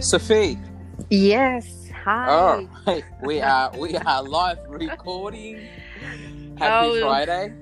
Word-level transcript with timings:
Sophie. 0.00 0.58
Yes. 1.10 1.90
Hi. 2.04 2.66
Oh, 2.86 3.00
we 3.22 3.40
are 3.40 3.70
we 3.78 3.96
are 3.96 4.22
live 4.22 4.58
recording. 4.68 5.56
Happy 6.58 6.86
Oh. 6.86 7.00
Friday. 7.02 7.52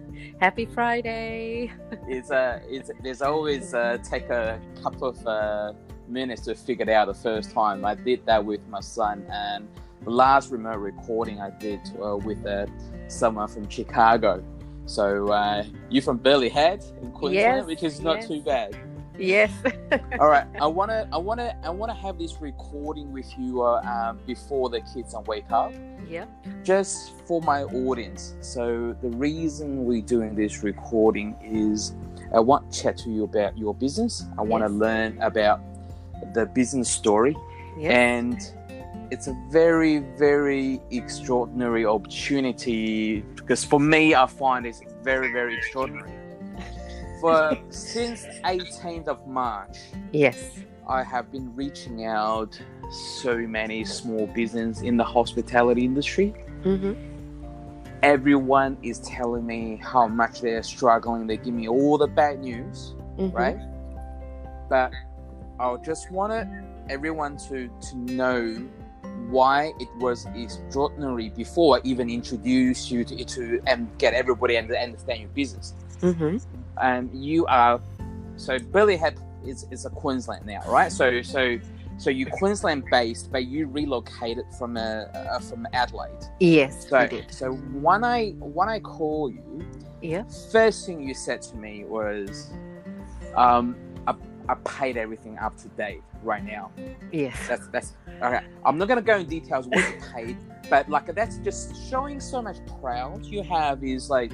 Happy 0.41 0.67
Friday. 0.67 1.73
It's 2.07 2.31
uh, 2.31 2.61
it's 2.69 2.91
there's 3.03 3.23
always 3.23 3.73
uh, 3.75 3.99
take 4.03 4.29
a 4.29 4.61
couple 4.83 5.09
of 5.09 5.27
uh, 5.27 5.73
minutes 6.09 6.43
to 6.43 6.55
figure 6.55 6.83
it 6.85 6.91
out 6.91 7.07
the 7.09 7.15
first 7.15 7.53
time. 7.53 7.85
I 7.85 7.95
did 7.95 8.25
that 8.27 8.45
with 8.45 8.61
my 8.69 8.81
son, 8.81 9.27
and 9.31 9.67
the 10.05 10.11
last 10.11 10.51
remote 10.53 10.79
recording 10.79 11.41
I 11.41 11.51
did 11.51 11.81
uh, 12.03 12.17
with 12.17 12.45
uh, 12.47 12.67
someone 13.09 13.49
from 13.49 13.69
Chicago. 13.69 14.45
So 14.85 15.29
uh, 15.29 15.65
you 15.91 16.01
from 16.03 16.19
Burleigh 16.19 16.51
Head 16.51 16.85
in 17.03 17.11
Queensland, 17.13 17.35
Yes, 17.59 17.67
which 17.67 17.83
is 17.83 18.01
not 18.01 18.19
yes. 18.19 18.29
too 18.29 18.43
bad. 18.43 18.77
Yes. 19.19 19.51
All 20.21 20.29
right, 20.29 20.47
I 20.61 20.67
wanna, 20.67 21.09
I 21.13 21.17
wanna, 21.19 21.57
I 21.63 21.71
wanna 21.71 21.95
have 21.95 22.19
this 22.19 22.41
recording 22.41 23.13
with 23.13 23.27
you 23.39 23.63
uh, 23.63 23.81
um, 23.83 24.19
before 24.27 24.69
the 24.69 24.81
kids 24.81 25.15
wake 25.27 25.51
up, 25.51 25.73
Yeah. 26.09 26.27
just 26.63 27.13
for 27.27 27.41
my 27.43 27.63
audience. 27.65 28.35
So 28.41 28.95
the 29.03 29.09
reason 29.11 29.85
we're 29.85 30.03
doing 30.03 30.35
this 30.35 30.63
recording 30.63 31.37
is 31.43 31.95
I 32.35 32.41
want 32.41 32.71
to 32.73 32.83
chat 32.83 32.97
to 32.99 33.11
you 33.11 33.25
about 33.25 33.57
your 33.57 33.75
business. 33.75 34.27
I 34.39 34.43
want 34.43 34.65
to 34.65 34.71
Yes. 34.71 34.81
learn 34.81 35.19
about 35.23 35.61
the 36.35 36.47
business 36.47 36.89
story, 36.91 37.37
Yes. 37.79 37.93
and 37.93 38.53
it's 39.11 39.29
a 39.29 39.37
very, 39.51 39.99
very 40.19 40.81
extraordinary 40.91 41.87
opportunity 41.87 43.21
because 43.37 43.65
for 43.65 43.79
me, 43.79 44.15
I 44.15 44.27
find 44.27 44.67
it's 44.67 44.83
very, 45.03 45.33
very 45.33 45.57
extraordinary. 45.57 46.11
For 47.21 47.57
since 47.71 48.25
18th 48.45 49.09
of 49.09 49.27
March, 49.27 49.77
yes. 50.13 50.51
I 50.89 51.03
have 51.03 51.33
been 51.33 51.55
reaching 51.57 52.05
out 52.05 52.61
so 53.21 53.37
many 53.39 53.85
small 53.85 54.27
business 54.29 54.83
in 54.83 54.97
the 54.97 55.05
hospitality 55.05 55.85
industry. 55.85 56.35
Mm-hmm. 56.63 56.93
Everyone 58.03 58.77
is 58.83 59.01
telling 59.01 59.47
me 59.47 59.81
how 59.83 60.07
much 60.07 60.41
they're 60.43 60.63
struggling. 60.63 61.27
They 61.27 61.39
give 61.39 61.55
me 61.55 61.69
all 61.69 61.99
the 61.99 62.07
bad 62.07 62.41
news, 62.41 62.95
Mm-hmm. 63.19 63.35
right? 63.35 63.59
But 64.69 64.93
I 65.59 65.75
just 65.85 66.11
wanted 66.11 66.47
everyone 66.91 67.39
to 67.49 67.69
to 67.69 67.97
know 67.97 68.69
why 69.31 69.73
it 69.81 69.89
was 69.97 70.27
extraordinary 70.35 71.31
before 71.31 71.79
I 71.79 71.81
even 71.85 72.11
introduce 72.11 72.91
you 72.91 73.05
to, 73.05 73.25
to 73.25 73.63
and 73.67 73.89
get 73.99 74.13
everybody 74.13 74.55
to 74.55 74.79
understand 74.79 75.21
your 75.21 75.31
business. 75.31 75.75
Mm-hmm. 76.03 76.37
And 76.81 77.11
you 77.13 77.47
are 77.47 77.81
so 78.37 78.59
Burleigh 78.59 78.97
Head 78.99 79.19
is, 79.47 79.67
is 79.71 79.87
a 79.87 79.91
Queensland 79.91 80.47
now, 80.47 80.61
right? 80.69 80.93
So 80.93 81.23
so 81.23 81.59
so 81.99 82.11
you 82.11 82.27
Queensland 82.27 82.85
based, 82.91 83.33
but 83.33 83.47
you 83.47 83.67
relocated 83.67 84.45
from 84.59 84.77
uh, 84.77 84.81
uh, 84.81 85.39
from 85.41 85.67
Adelaide. 85.73 86.25
Yes, 86.41 86.89
So 86.89 87.07
did. 87.07 87.33
so 87.33 87.53
when 87.53 88.05
I 88.05 88.31
when 88.39 88.69
I 88.69 88.81
call 88.81 89.31
you, 89.31 89.65
Yeah. 90.03 90.25
first 90.53 90.85
thing 90.87 91.03
you 91.09 91.15
said 91.15 91.41
to 91.43 91.57
me 91.57 91.85
was, 91.85 92.51
um, 93.35 93.77
I, 94.07 94.15
I 94.49 94.55
paid 94.65 94.97
everything 94.99 95.39
up 95.39 95.57
to 95.59 95.69
date 95.69 96.03
right 96.23 96.45
now. 96.45 96.71
Yes. 97.13 97.37
That's 97.49 97.67
that's 97.69 97.93
okay. 98.23 98.41
I'm 98.65 98.77
not 98.77 98.89
gonna 98.89 99.01
go 99.01 99.17
in 99.17 99.27
details 99.27 99.67
what 99.67 99.79
you 99.79 99.95
paid, 100.15 100.37
but 100.69 100.89
like 100.91 101.07
that's 101.15 101.39
just 101.39 101.75
showing 101.89 102.21
so 102.21 102.43
much 102.43 102.59
proud 102.81 103.25
you 103.25 103.43
have 103.43 103.83
is 103.83 104.11
like 104.11 104.33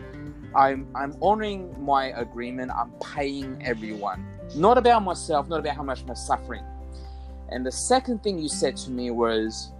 I'm 0.54 0.88
I'm 0.94 1.16
honoring 1.22 1.74
my 1.82 2.06
agreement. 2.18 2.70
I'm 2.72 2.92
paying 3.14 3.60
everyone, 3.64 4.26
not 4.54 4.78
about 4.78 5.02
myself, 5.02 5.48
not 5.48 5.60
about 5.60 5.76
how 5.76 5.82
much 5.82 6.02
I'm 6.08 6.14
suffering. 6.14 6.64
And 7.50 7.64
the 7.66 7.72
second 7.72 8.22
thing 8.22 8.38
you 8.38 8.48
said 8.48 8.76
to 8.78 8.90
me 8.90 9.10
was, 9.10 9.72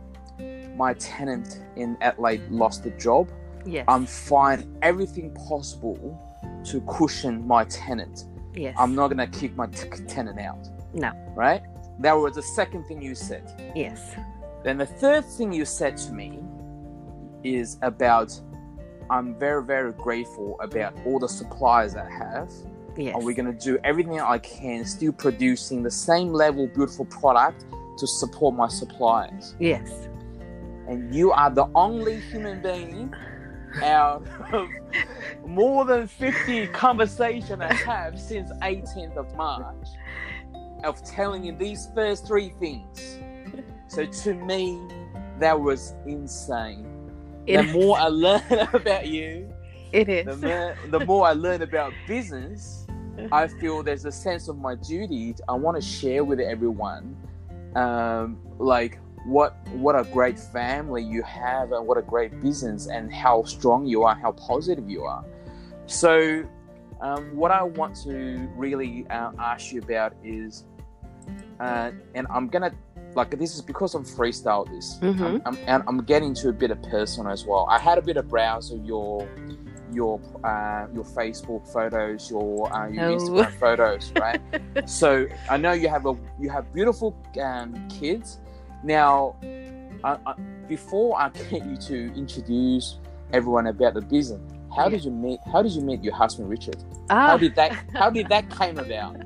my 0.76 0.94
tenant 0.94 1.60
in 1.76 1.96
Adelaide 2.00 2.42
lost 2.50 2.84
a 2.86 2.90
job. 2.92 3.30
Yes. 3.64 3.84
I'm 3.88 4.06
fine 4.06 4.76
everything 4.82 5.32
possible 5.34 6.18
to 6.64 6.80
cushion 6.82 7.46
my 7.46 7.64
tenant. 7.64 8.24
yes. 8.54 8.74
I'm 8.78 8.94
not 8.94 9.08
gonna 9.08 9.26
kick 9.26 9.54
my 9.56 9.66
t- 9.68 9.88
tenant 10.06 10.38
out. 10.40 10.68
No. 10.94 11.12
Right? 11.34 11.62
That 12.00 12.14
was 12.14 12.34
the 12.34 12.42
second 12.42 12.84
thing 12.86 13.00
you 13.00 13.14
said. 13.14 13.72
Yes. 13.74 14.14
Then 14.64 14.78
the 14.78 14.86
third 14.86 15.24
thing 15.24 15.52
you 15.52 15.64
said 15.64 15.96
to 15.98 16.12
me 16.12 16.40
is 17.44 17.78
about 17.82 18.38
I'm 19.12 19.34
very, 19.34 19.62
very 19.62 19.92
grateful 19.92 20.56
about 20.60 20.94
all 21.04 21.18
the 21.18 21.28
suppliers 21.28 21.96
I 21.96 22.08
have. 22.10 22.50
Yes. 22.96 23.14
And 23.14 23.22
we're 23.22 23.34
going 23.34 23.54
to 23.54 23.64
do 23.64 23.78
everything 23.84 24.18
I 24.18 24.38
can, 24.38 24.86
still 24.86 25.12
producing 25.12 25.82
the 25.82 25.90
same 25.90 26.32
level 26.32 26.66
beautiful 26.66 27.04
product 27.04 27.66
to 27.98 28.06
support 28.06 28.54
my 28.54 28.68
suppliers. 28.68 29.54
Yes. 29.60 30.08
And 30.88 31.14
you 31.14 31.30
are 31.30 31.50
the 31.50 31.66
only 31.74 32.20
human 32.20 32.62
being 32.62 33.14
out 33.82 34.26
of 34.50 34.68
more 35.46 35.84
than 35.84 36.06
50 36.06 36.68
conversations 36.68 37.60
I 37.60 37.74
have 37.74 38.18
since 38.18 38.50
18th 38.62 39.18
of 39.18 39.34
March 39.36 39.88
of 40.84 41.04
telling 41.04 41.44
you 41.44 41.54
these 41.54 41.88
first 41.94 42.26
three 42.26 42.54
things. 42.58 43.18
So 43.88 44.06
to 44.06 44.32
me, 44.32 44.80
that 45.38 45.60
was 45.60 45.94
insane. 46.06 46.91
The 47.46 47.62
more 47.72 47.98
I 47.98 48.08
learn 48.08 48.42
about 48.72 49.06
you, 49.06 49.52
it 49.92 50.08
is. 50.08 50.26
the 50.26 50.46
more, 50.46 50.76
the 50.90 51.04
more 51.04 51.26
I 51.26 51.32
learn 51.32 51.62
about 51.62 51.92
business, 52.06 52.86
I 53.30 53.46
feel 53.60 53.82
there's 53.82 54.04
a 54.04 54.12
sense 54.12 54.48
of 54.48 54.58
my 54.58 54.74
duty. 54.76 55.34
I 55.48 55.52
want 55.52 55.76
to 55.76 55.82
share 55.82 56.24
with 56.24 56.40
everyone, 56.40 57.16
um, 57.74 58.38
like 58.58 58.98
what 59.26 59.56
what 59.68 59.94
a 59.94 60.04
great 60.04 60.38
family 60.38 61.02
you 61.02 61.22
have, 61.22 61.72
and 61.72 61.86
what 61.86 61.98
a 61.98 62.02
great 62.02 62.40
business, 62.40 62.86
and 62.86 63.12
how 63.12 63.42
strong 63.44 63.86
you 63.86 64.04
are, 64.04 64.14
how 64.14 64.32
positive 64.32 64.88
you 64.88 65.04
are. 65.04 65.24
So, 65.86 66.44
um, 67.00 67.36
what 67.36 67.50
I 67.50 67.62
want 67.62 67.96
to 68.04 68.48
really 68.56 69.06
uh, 69.10 69.32
ask 69.38 69.72
you 69.72 69.80
about 69.82 70.14
is, 70.24 70.64
uh, 71.60 71.90
and 72.14 72.26
I'm 72.30 72.48
gonna 72.48 72.72
like 73.14 73.30
this 73.38 73.54
is 73.54 73.60
because 73.62 73.94
I'm 73.94 74.04
freestyle 74.04 74.66
this. 74.70 74.98
Mhm. 75.00 75.20
I'm, 75.20 75.42
I'm, 75.46 75.58
and 75.66 75.82
I'm 75.86 75.98
getting 76.04 76.34
to 76.34 76.48
a 76.48 76.52
bit 76.52 76.70
of 76.70 76.82
personal 76.82 77.30
as 77.32 77.44
well. 77.46 77.66
I 77.70 77.78
had 77.78 77.98
a 77.98 78.02
bit 78.02 78.16
of 78.16 78.28
browse 78.28 78.70
of 78.70 78.84
your 78.84 79.28
your 79.92 80.18
uh, 80.44 80.86
your 80.94 81.04
Facebook 81.04 81.66
photos, 81.70 82.30
your 82.30 82.74
uh, 82.74 82.88
your 82.88 83.04
Oh. 83.10 83.16
Instagram 83.16 83.52
photos, 83.58 84.12
right? 84.20 84.40
so 84.86 85.26
I 85.50 85.56
know 85.58 85.72
you 85.72 85.88
have 85.88 86.06
a 86.06 86.14
you 86.40 86.48
have 86.50 86.72
beautiful 86.72 87.14
um, 87.42 87.86
kids. 87.88 88.38
Now, 88.84 89.36
I, 90.02 90.16
I, 90.26 90.34
before 90.68 91.20
I 91.20 91.28
get 91.50 91.64
you 91.66 91.76
to 91.76 92.14
introduce 92.16 92.98
everyone 93.32 93.66
about 93.66 93.94
the 93.94 94.00
business, 94.00 94.40
how 94.74 94.88
did 94.88 95.04
you 95.04 95.10
meet? 95.10 95.38
How 95.52 95.62
did 95.62 95.72
you 95.72 95.82
meet 95.82 96.02
your 96.02 96.14
husband, 96.14 96.48
Richard? 96.48 96.76
How 97.10 97.34
Ah, 97.34 97.36
did 97.36 97.54
that 97.56 97.72
How 97.94 98.08
did 98.08 98.28
that 98.30 98.48
came 98.58 98.78
about? 98.78 99.16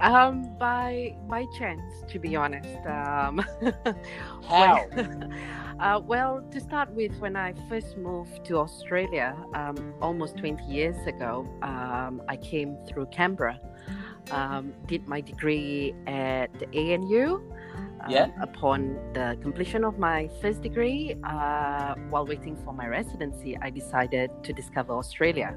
Um, 0.00 0.56
by 0.58 1.16
by 1.28 1.44
chance, 1.58 1.82
to 2.08 2.18
be 2.18 2.36
honest. 2.36 2.78
Um, 2.86 3.44
How? 4.48 4.86
uh, 5.80 6.00
well, 6.04 6.42
to 6.50 6.60
start 6.60 6.90
with, 6.92 7.12
when 7.18 7.36
I 7.36 7.54
first 7.68 7.96
moved 7.96 8.44
to 8.46 8.58
Australia 8.58 9.36
um, 9.54 9.94
almost 10.00 10.36
20 10.38 10.64
years 10.64 10.96
ago, 11.06 11.46
um, 11.62 12.22
I 12.28 12.36
came 12.36 12.76
through 12.86 13.06
Canberra, 13.06 13.60
um, 14.30 14.72
did 14.86 15.06
my 15.06 15.20
degree 15.20 15.94
at 16.06 16.50
the 16.58 16.66
ANU. 16.76 17.40
Um, 18.00 18.10
Yeah. 18.10 18.28
Upon 18.42 18.98
the 19.14 19.38
completion 19.40 19.82
of 19.82 19.98
my 19.98 20.28
first 20.42 20.60
degree, 20.60 21.16
uh, 21.24 21.94
while 22.10 22.26
waiting 22.26 22.54
for 22.62 22.74
my 22.74 22.86
residency, 22.86 23.56
I 23.56 23.70
decided 23.70 24.28
to 24.42 24.52
discover 24.52 24.92
Australia. 24.92 25.56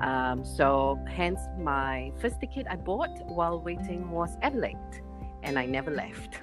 Um, 0.00 0.44
so, 0.44 0.98
hence, 1.08 1.40
my 1.58 2.12
first 2.20 2.40
ticket 2.40 2.66
I 2.70 2.76
bought 2.76 3.18
while 3.26 3.60
waiting 3.60 4.10
was 4.10 4.36
Adelaide, 4.42 4.76
and 5.42 5.58
I 5.58 5.66
never 5.66 5.90
left. 5.90 6.38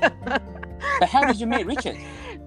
but 0.00 0.42
how 1.02 1.24
did 1.24 1.40
you 1.40 1.46
meet 1.46 1.66
Richard? 1.66 1.96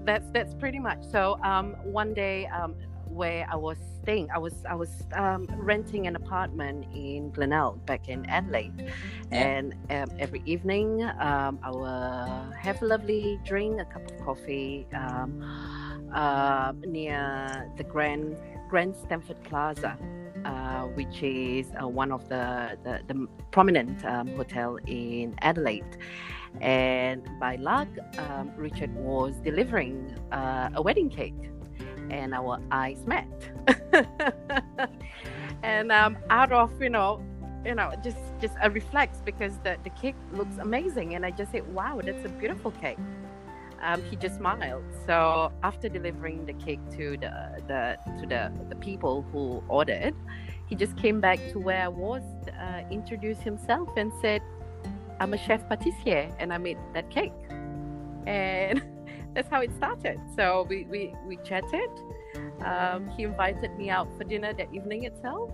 that's 0.09 0.29
that's 0.31 0.53
pretty 0.56 0.79
much 0.79 1.01
so 1.11 1.38
um 1.44 1.75
one 1.83 2.13
day 2.13 2.47
um 2.47 2.75
where 3.06 3.45
i 3.51 3.56
was 3.56 3.77
staying 4.01 4.27
i 4.33 4.38
was 4.38 4.53
i 4.69 4.75
was 4.75 5.03
um, 5.13 5.47
renting 5.57 6.07
an 6.07 6.15
apartment 6.15 6.85
in 6.94 7.29
glenelg 7.31 7.83
back 7.85 8.07
in 8.07 8.25
adelaide 8.27 8.91
and 9.31 9.73
um, 9.89 10.09
every 10.19 10.41
evening 10.45 11.03
um, 11.19 11.59
i 11.63 11.69
will 11.69 12.51
have 12.59 12.81
a 12.81 12.85
lovely 12.85 13.39
drink 13.45 13.79
a 13.81 13.85
cup 13.85 14.09
of 14.09 14.17
coffee 14.25 14.88
um, 14.94 15.44
uh, 16.13 16.71
near 16.85 17.71
the 17.77 17.83
grand 17.83 18.38
grand 18.69 18.95
stamford 18.95 19.42
plaza 19.44 19.98
uh, 20.45 20.83
which 20.95 21.21
is 21.21 21.68
uh, 21.81 21.88
one 21.88 22.12
of 22.12 22.30
the, 22.30 22.77
the, 22.83 23.01
the 23.07 23.27
prominent 23.51 24.04
um, 24.06 24.27
hotel 24.36 24.77
in 24.88 25.36
Adelaide. 25.42 25.98
And 26.62 27.27
by 27.39 27.57
luck, 27.57 27.88
um, 28.18 28.51
Richard 28.56 28.94
was 28.95 29.36
delivering 29.44 30.18
uh, 30.31 30.69
a 30.74 30.81
wedding 30.81 31.10
cake, 31.10 31.51
and 32.10 32.33
our 32.33 32.60
eyes 32.71 33.06
met. 33.06 33.27
and 35.63 35.92
um, 35.92 36.18
out 36.30 36.51
of 36.51 36.81
you 36.81 36.89
know 36.89 37.22
you 37.65 37.75
know, 37.75 37.92
just 38.04 38.18
just 38.39 38.56
a 38.63 38.69
reflex 38.69 39.22
because 39.24 39.57
the 39.63 39.77
the 39.83 39.89
cake 39.92 40.15
looks 40.33 40.57
amazing, 40.60 41.15
and 41.15 41.25
I 41.25 41.31
just 41.31 41.51
said, 41.51 41.72
"Wow, 41.74 42.01
that's 42.04 42.25
a 42.25 42.30
beautiful 42.30 42.72
cake." 42.72 42.98
Um, 43.81 44.03
he 44.03 44.15
just 44.15 44.37
smiled. 44.37 44.83
So 45.05 45.51
after 45.63 45.89
delivering 45.89 46.45
the 46.45 46.53
cake 46.53 46.79
to 46.91 47.17
the, 47.17 47.61
the 47.67 47.97
to 48.21 48.27
the, 48.27 48.51
the 48.69 48.75
people 48.75 49.25
who 49.31 49.63
ordered, 49.67 50.13
he 50.67 50.75
just 50.75 50.97
came 50.97 51.19
back 51.19 51.39
to 51.51 51.59
where 51.59 51.83
I 51.83 51.87
was, 51.87 52.21
uh, 52.47 52.81
introduced 52.91 53.41
himself, 53.41 53.89
and 53.97 54.11
said, 54.21 54.41
"I'm 55.19 55.33
a 55.33 55.37
chef 55.37 55.67
pâtissier, 55.69 56.33
and 56.39 56.53
I 56.53 56.57
made 56.57 56.77
that 56.93 57.09
cake." 57.09 57.33
And 58.27 58.81
that's 59.33 59.49
how 59.49 59.61
it 59.61 59.71
started. 59.77 60.19
So 60.35 60.65
we 60.69 60.85
we, 60.85 61.15
we 61.25 61.37
chatted. 61.37 61.89
Um, 62.63 63.07
he 63.15 63.23
invited 63.23 63.75
me 63.77 63.89
out 63.89 64.07
for 64.17 64.23
dinner 64.25 64.53
that 64.53 64.73
evening 64.73 65.05
itself. 65.05 65.51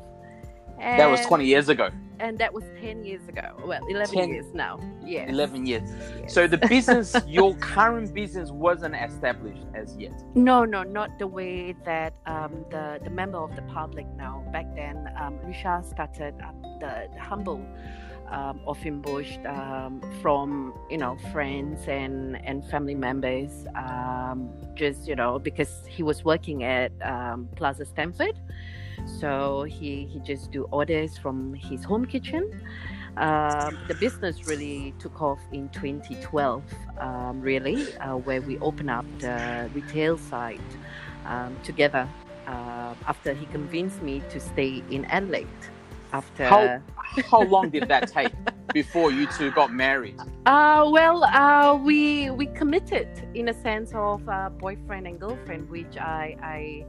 And, 0.80 1.00
that 1.00 1.10
was 1.10 1.22
20 1.26 1.46
years 1.46 1.70
ago. 1.70 1.90
And 2.20 2.38
that 2.40 2.54
was 2.54 2.64
10 2.80 3.04
years 3.04 3.28
ago. 3.28 3.56
Well, 3.66 3.86
11 3.90 4.16
10, 4.16 4.30
years 4.30 4.54
now. 4.54 4.80
Yeah. 5.04 5.30
11 5.30 5.66
years. 5.66 5.90
Yes. 6.22 6.34
So 6.34 6.48
the 6.48 6.58
business, 6.58 7.16
your 7.28 7.56
current 7.56 8.14
business 8.14 8.52
wasn't 8.52 8.96
established 8.96 9.66
as 9.74 9.96
yet? 9.98 10.14
No, 10.34 10.64
no, 10.64 10.84
not 10.84 11.20
the 11.20 11.28
way 11.28 11.76
that 11.84 12.14
um, 12.26 12.66
the, 12.72 13.00
the 13.04 13.10
member 13.10 13.38
of 13.38 13.56
the 13.56 13.62
public 13.64 14.08
now. 14.16 14.46
Back 14.52 14.74
then, 14.76 15.10
um, 15.20 15.38
Richard 15.44 15.86
started 15.86 16.36
um, 16.42 16.62
the, 16.80 17.10
the 17.14 17.20
humble 17.20 17.66
um, 18.30 18.60
Offenbush 18.68 19.46
um, 19.46 20.02
from 20.22 20.74
you 20.90 20.98
know 20.98 21.18
friends 21.32 21.88
and 21.88 22.44
and 22.46 22.66
family 22.66 22.96
members 22.96 23.66
um, 23.76 24.50
just 24.74 25.08
you 25.08 25.16
know 25.16 25.38
because 25.38 25.84
he 25.88 26.04
was 26.04 26.26
working 26.26 26.64
at 26.64 26.92
um, 27.04 27.48
Plaza 27.56 27.86
Stamford 27.86 28.40
so 29.20 29.64
he 29.64 30.06
he 30.06 30.20
just 30.20 30.52
do 30.52 30.64
orders 30.72 31.18
from 31.18 31.54
his 31.54 31.84
home 31.84 32.06
kitchen. 32.06 32.50
Um, 33.18 33.78
the 33.88 33.96
business 33.96 34.46
really 34.46 34.94
took 35.00 35.22
off 35.22 35.40
in 35.54 35.70
2012 35.70 36.64
um, 37.00 37.40
really 37.40 37.96
uh, 37.98 38.18
where 38.18 38.42
we 38.42 38.60
opened 38.60 38.90
up 38.90 39.06
the 39.20 39.70
retail 39.74 40.18
side 40.18 40.60
together 41.64 42.10
uh, 42.48 42.94
after 43.08 43.34
he 43.34 43.46
convinced 43.48 44.02
me 44.02 44.22
to 44.30 44.40
stay 44.40 44.84
in 44.90 45.06
Adelaide 45.06 45.48
after 46.14 46.46
how, 46.46 46.82
how 47.30 47.42
long 47.44 47.70
did 47.70 47.88
that 47.88 48.08
take 48.12 48.32
before 48.74 49.12
you 49.12 49.28
two 49.38 49.52
got 49.52 49.74
married? 49.74 50.20
Uh, 50.46 50.88
well 50.88 51.24
uh, 51.24 51.76
we 51.76 52.30
we 52.32 52.46
committed 52.48 53.10
in 53.34 53.50
a 53.50 53.54
sense 53.62 53.92
of 53.94 54.28
uh, 54.30 54.50
boyfriend 54.50 55.08
and 55.08 55.20
girlfriend 55.20 55.70
which 55.70 55.98
I, 55.98 56.38
I 56.42 56.86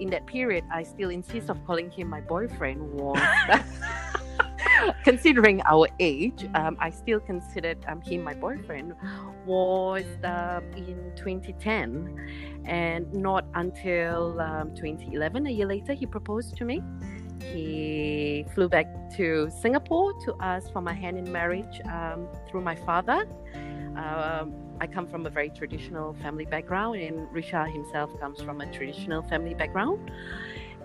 in 0.00 0.10
that 0.10 0.26
period 0.26 0.64
i 0.72 0.82
still 0.82 1.10
insist 1.10 1.50
of 1.50 1.64
calling 1.66 1.90
him 1.90 2.08
my 2.08 2.20
boyfriend 2.20 2.80
was 2.92 3.18
considering 5.04 5.60
our 5.66 5.88
age 5.98 6.46
um, 6.54 6.76
i 6.80 6.90
still 6.90 7.20
considered 7.20 7.78
um, 7.88 8.00
him 8.00 8.22
my 8.22 8.34
boyfriend 8.34 8.94
was 9.46 10.04
um, 10.24 10.64
in 10.76 11.12
2010 11.16 12.62
and 12.64 13.12
not 13.12 13.44
until 13.54 14.40
um, 14.40 14.74
2011 14.74 15.46
a 15.46 15.50
year 15.50 15.66
later 15.66 15.92
he 15.92 16.06
proposed 16.06 16.56
to 16.56 16.64
me 16.64 16.82
he 17.52 18.44
flew 18.54 18.68
back 18.68 18.86
to 19.16 19.50
Singapore 19.60 20.12
to 20.24 20.36
ask 20.40 20.72
for 20.72 20.80
my 20.80 20.92
hand 20.92 21.18
in 21.18 21.30
marriage 21.32 21.80
um, 21.86 22.28
through 22.48 22.60
my 22.60 22.74
father. 22.74 23.26
Um, 23.96 24.54
I 24.80 24.86
come 24.86 25.06
from 25.06 25.26
a 25.26 25.30
very 25.30 25.50
traditional 25.50 26.14
family 26.14 26.46
background, 26.46 26.96
and 26.96 27.30
Richard 27.30 27.68
himself 27.68 28.18
comes 28.18 28.40
from 28.40 28.62
a 28.62 28.72
traditional 28.72 29.22
family 29.22 29.52
background. 29.52 30.10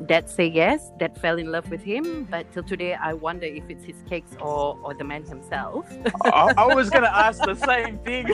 Dad 0.06 0.30
say 0.30 0.48
yes, 0.48 0.92
dad 1.00 1.18
fell 1.18 1.38
in 1.40 1.50
love 1.50 1.72
with 1.72 1.82
him, 1.82 2.28
but 2.30 2.52
till 2.52 2.64
today 2.64 2.96
I 2.96 3.14
wonder 3.14 3.46
if 3.46 3.64
it's 3.70 3.86
his 3.86 4.04
cakes 4.10 4.32
or, 4.42 4.78
or 4.84 4.94
the 4.94 5.06
man 5.06 5.24
himself. 5.24 5.88
I, 6.26 6.54
I 6.58 6.76
was 6.76 6.90
gonna 6.90 7.08
ask 7.08 7.42
the 7.44 7.56
same 7.56 8.00
thing. 8.00 8.28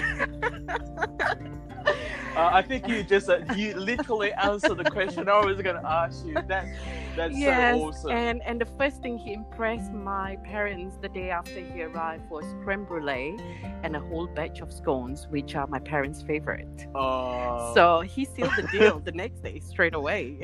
Uh, 2.35 2.49
I 2.53 2.61
think 2.61 2.88
you 2.88 3.03
just 3.03 3.29
uh, 3.29 3.39
you 3.55 3.73
literally 3.75 4.31
answered 4.33 4.77
the 4.77 4.85
question 4.85 5.27
I 5.27 5.43
was 5.43 5.61
going 5.61 5.75
to 5.75 5.85
ask 5.85 6.25
you. 6.25 6.35
That 6.47 6.65
that's 7.17 7.38
yes, 7.38 7.75
so 7.75 7.83
awesome. 7.83 8.11
And 8.11 8.41
and 8.45 8.61
the 8.61 8.67
first 8.77 9.01
thing 9.01 9.17
he 9.17 9.33
impressed 9.33 9.91
my 9.91 10.38
parents 10.45 10.95
the 11.01 11.09
day 11.09 11.29
after 11.29 11.59
he 11.59 11.83
arrived 11.83 12.29
was 12.29 12.45
creme 12.63 12.85
brulee 12.85 13.38
and 13.83 13.97
a 13.97 13.99
whole 13.99 14.27
batch 14.27 14.61
of 14.61 14.71
scones, 14.71 15.27
which 15.29 15.55
are 15.55 15.67
my 15.67 15.79
parents' 15.79 16.21
favorite. 16.21 16.88
Uh, 16.95 17.73
so 17.73 17.99
he 17.99 18.23
sealed 18.23 18.53
the 18.55 18.67
deal 18.71 18.99
the 18.99 19.11
next 19.11 19.44
day 19.44 19.59
straight 19.59 19.94
away. 19.94 20.39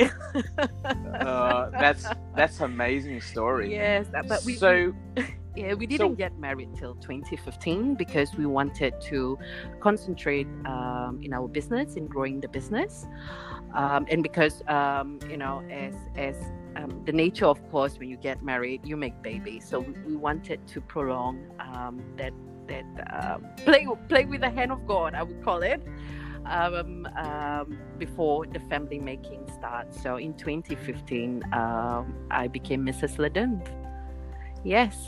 uh, 1.21 1.69
that's 1.71 2.05
that's 2.35 2.59
amazing 2.59 3.21
story. 3.21 3.71
Yes, 3.71 4.07
but 4.27 4.43
we 4.43 4.55
so. 4.55 4.93
Yeah, 5.57 5.73
we 5.73 5.87
didn't 5.87 6.11
so, 6.11 6.15
get 6.15 6.37
married 6.37 6.69
till 6.75 6.93
2015 6.95 7.95
because 7.95 8.35
we 8.35 8.45
wanted 8.45 9.01
to 9.09 9.39
concentrate 9.79 10.45
um, 10.65 11.19
in 11.23 11.33
our 11.33 11.47
business, 11.47 11.95
in 11.95 12.05
growing 12.05 12.39
the 12.41 12.47
business, 12.47 13.07
um, 13.73 14.05
and 14.07 14.21
because 14.21 14.61
um, 14.67 15.19
you 15.27 15.37
know, 15.37 15.63
as 15.71 15.95
as 16.15 16.35
um, 16.75 17.01
the 17.05 17.11
nature, 17.11 17.47
of 17.47 17.59
course, 17.71 17.97
when 17.97 18.07
you 18.07 18.17
get 18.17 18.43
married, 18.43 18.81
you 18.85 18.95
make 18.97 19.19
babies. 19.23 19.67
So 19.67 19.79
we 20.05 20.15
wanted 20.15 20.67
to 20.67 20.79
prolong 20.79 21.43
um, 21.59 22.03
that 22.17 22.33
that 22.67 22.85
uh, 23.11 23.39
play 23.65 23.87
play 24.07 24.25
with 24.25 24.41
the 24.41 24.51
hand 24.51 24.71
of 24.71 24.85
God, 24.85 25.15
I 25.15 25.23
would 25.23 25.43
call 25.43 25.63
it. 25.63 25.81
Um, 26.45 27.05
um, 27.17 27.77
before 27.97 28.45
the 28.45 28.61
family 28.69 28.99
making 28.99 29.49
starts. 29.53 30.01
So 30.01 30.15
in 30.15 30.33
2015, 30.35 31.43
um, 31.51 32.15
I 32.31 32.47
became 32.47 32.85
Mrs. 32.85 33.17
Ledin. 33.17 33.61
Yes. 34.67 35.07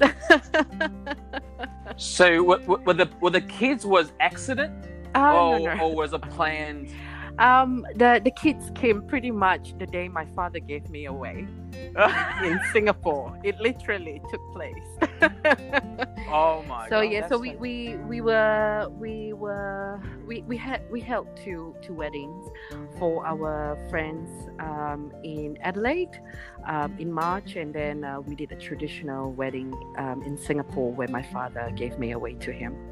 so, 1.97 2.41
were, 2.44 2.59
were, 2.59 2.94
the 2.94 3.09
were 3.19 3.29
the 3.29 3.41
kids 3.41 3.85
was 3.85 4.13
accident, 4.21 4.71
uh, 5.13 5.19
or, 5.19 5.59
no, 5.59 5.75
no. 5.75 5.83
or 5.83 5.95
was 5.95 6.13
a 6.13 6.19
planned? 6.19 6.94
Um, 7.39 7.86
the 7.95 8.19
the 8.21 8.31
kids 8.31 8.69
came 8.75 9.01
pretty 9.01 9.31
much 9.31 9.74
the 9.80 9.86
day 9.86 10.09
my 10.09 10.25
father 10.36 10.59
gave 10.59 10.89
me 10.89 11.06
away 11.06 11.47
in 12.44 12.59
Singapore. 12.74 13.39
It 13.45 13.59
literally 13.62 14.21
took 14.30 14.41
place. 14.53 14.89
oh 16.30 16.63
my! 16.68 16.89
So 16.89 17.01
God, 17.01 17.12
yeah, 17.12 17.27
so 17.30 17.38
we, 17.38 17.56
we 17.56 17.95
we 17.95 18.19
were 18.19 18.89
we 19.00 19.31
were 19.31 20.01
we, 20.27 20.41
we 20.41 20.57
had 20.57 20.81
we 20.91 21.00
held 21.00 21.27
two 21.38 21.74
two 21.81 21.94
weddings 21.94 22.50
for 22.97 23.25
our 23.25 23.77
friends 23.89 24.30
um, 24.59 25.13
in 25.24 25.57
Adelaide 25.62 26.19
um, 26.68 26.94
in 27.00 27.09
March, 27.09 27.56
and 27.56 27.74
then 27.74 28.03
uh, 28.03 28.19
we 28.19 28.35
did 28.35 28.51
a 28.51 28.57
traditional 28.57 29.31
wedding 29.31 29.74
um, 29.97 30.21
in 30.24 30.38
Singapore 30.38 30.92
where 30.92 31.07
my 31.07 31.24
father 31.24 31.71
gave 31.74 31.97
me 31.97 32.12
away 32.12 32.33
to 32.33 32.51
him. 32.51 32.89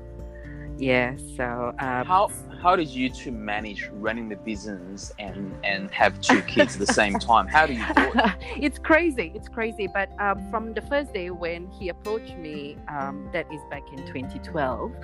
Yeah. 0.79 1.15
So 1.35 1.73
um, 1.79 2.05
how 2.05 2.29
how 2.61 2.75
did 2.75 2.89
you 2.89 3.09
two 3.09 3.31
manage 3.31 3.89
running 3.93 4.29
the 4.29 4.35
business 4.35 5.11
and 5.17 5.55
and 5.63 5.89
have 5.91 6.21
two 6.21 6.41
kids 6.43 6.75
at 6.75 6.85
the 6.85 6.93
same 6.93 7.13
time? 7.19 7.47
How 7.47 7.65
do 7.65 7.73
you 7.73 7.85
do 7.95 8.11
it? 8.15 8.35
it's 8.59 8.77
crazy. 8.79 9.31
It's 9.33 9.47
crazy. 9.47 9.87
But 9.91 10.09
um, 10.19 10.49
from 10.51 10.73
the 10.73 10.81
first 10.81 11.13
day 11.13 11.29
when 11.31 11.67
he 11.71 11.89
approached 11.89 12.35
me, 12.37 12.77
um, 12.89 13.29
that 13.33 13.51
is 13.51 13.61
back 13.71 13.83
in 13.91 14.05
2012, 14.05 14.95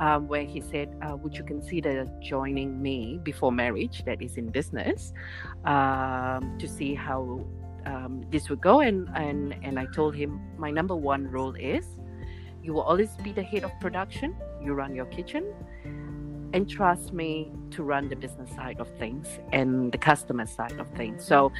um, 0.00 0.28
where 0.28 0.44
he 0.44 0.60
said, 0.60 0.94
uh, 1.02 1.16
"Would 1.16 1.36
you 1.36 1.44
consider 1.44 2.06
joining 2.20 2.82
me 2.82 3.20
before 3.22 3.52
marriage? 3.52 4.04
That 4.04 4.20
is 4.22 4.36
in 4.36 4.50
business, 4.50 5.12
um, 5.64 6.56
to 6.58 6.68
see 6.68 6.94
how." 6.94 7.46
Um, 7.84 8.24
this 8.30 8.48
would 8.48 8.60
go 8.60 8.78
and, 8.78 9.08
and 9.16 9.56
and 9.64 9.76
I 9.76 9.86
told 9.86 10.14
him 10.14 10.40
my 10.56 10.70
number 10.70 10.94
one 10.94 11.26
role 11.26 11.52
is 11.56 11.84
you 12.62 12.72
will 12.72 12.82
always 12.82 13.10
be 13.24 13.32
the 13.32 13.42
head 13.42 13.64
of 13.64 13.72
production 13.80 14.36
you 14.64 14.74
run 14.74 14.94
your 14.94 15.06
kitchen. 15.06 15.44
And 16.54 16.68
trust 16.68 17.14
me 17.14 17.50
to 17.70 17.82
run 17.82 18.10
the 18.10 18.16
business 18.16 18.50
side 18.50 18.78
of 18.78 18.86
things 18.98 19.26
and 19.52 19.90
the 19.90 19.96
customer 19.96 20.44
side 20.46 20.78
of 20.78 20.86
things. 20.90 21.24
So 21.24 21.50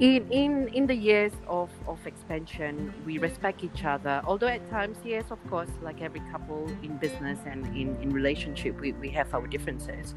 in 0.00 0.28
in 0.32 0.66
in 0.74 0.88
the 0.88 0.94
years 0.94 1.32
of 1.46 1.70
of 1.86 2.04
expansion 2.04 2.92
we 3.06 3.18
respect 3.18 3.62
each 3.62 3.84
other. 3.84 4.20
Although 4.24 4.48
at 4.48 4.68
times 4.68 4.96
yes 5.04 5.30
of 5.30 5.38
course 5.48 5.70
like 5.82 6.02
every 6.02 6.22
couple 6.32 6.66
in 6.82 6.96
business 6.96 7.38
and 7.46 7.64
in 7.76 7.96
in 8.02 8.10
relationship 8.10 8.80
we, 8.80 8.90
we 8.90 9.08
have 9.10 9.32
our 9.32 9.46
differences. 9.46 10.16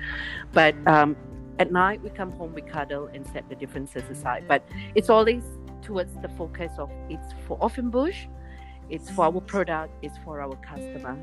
But 0.52 0.74
um, 0.88 1.16
at 1.60 1.72
night 1.72 2.02
we 2.02 2.10
come 2.10 2.32
home 2.32 2.56
we 2.56 2.64
cuddle 2.64 3.06
and 3.14 3.28
set 3.28 3.48
the 3.50 3.56
differences 3.56 4.10
aside. 4.10 4.48
But 4.48 4.68
it's 4.96 5.12
always 5.12 5.44
towards 5.84 6.16
the 6.24 6.30
focus 6.30 6.72
of 6.80 6.90
it's 7.08 7.34
for 7.46 7.60
Offenbush 7.60 8.26
it's 8.90 9.10
for 9.10 9.26
our 9.26 9.42
product 9.42 9.94
it's 10.02 10.18
for 10.24 10.42
our 10.42 10.56
customer 10.58 11.18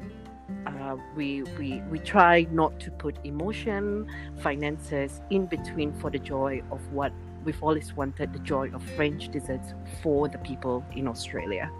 uh, 0.67 0.97
we, 1.17 1.43
we, 1.59 1.81
we 1.91 1.99
try 1.99 2.47
not 2.51 2.79
to 2.81 2.91
put 2.91 3.17
emotion, 3.25 4.07
finances 4.41 5.21
in 5.31 5.47
between 5.47 5.93
for 5.93 6.11
the 6.11 6.19
joy 6.19 6.63
of 6.71 6.81
what 6.93 7.13
we've 7.45 7.63
always 7.63 7.95
wanted 7.95 8.33
the 8.33 8.39
joy 8.41 8.71
of 8.73 8.83
French 8.97 9.29
desserts 9.31 9.75
for 10.03 10.29
the 10.29 10.39
people 10.39 10.85
in 10.95 11.09
Australia. 11.09 11.71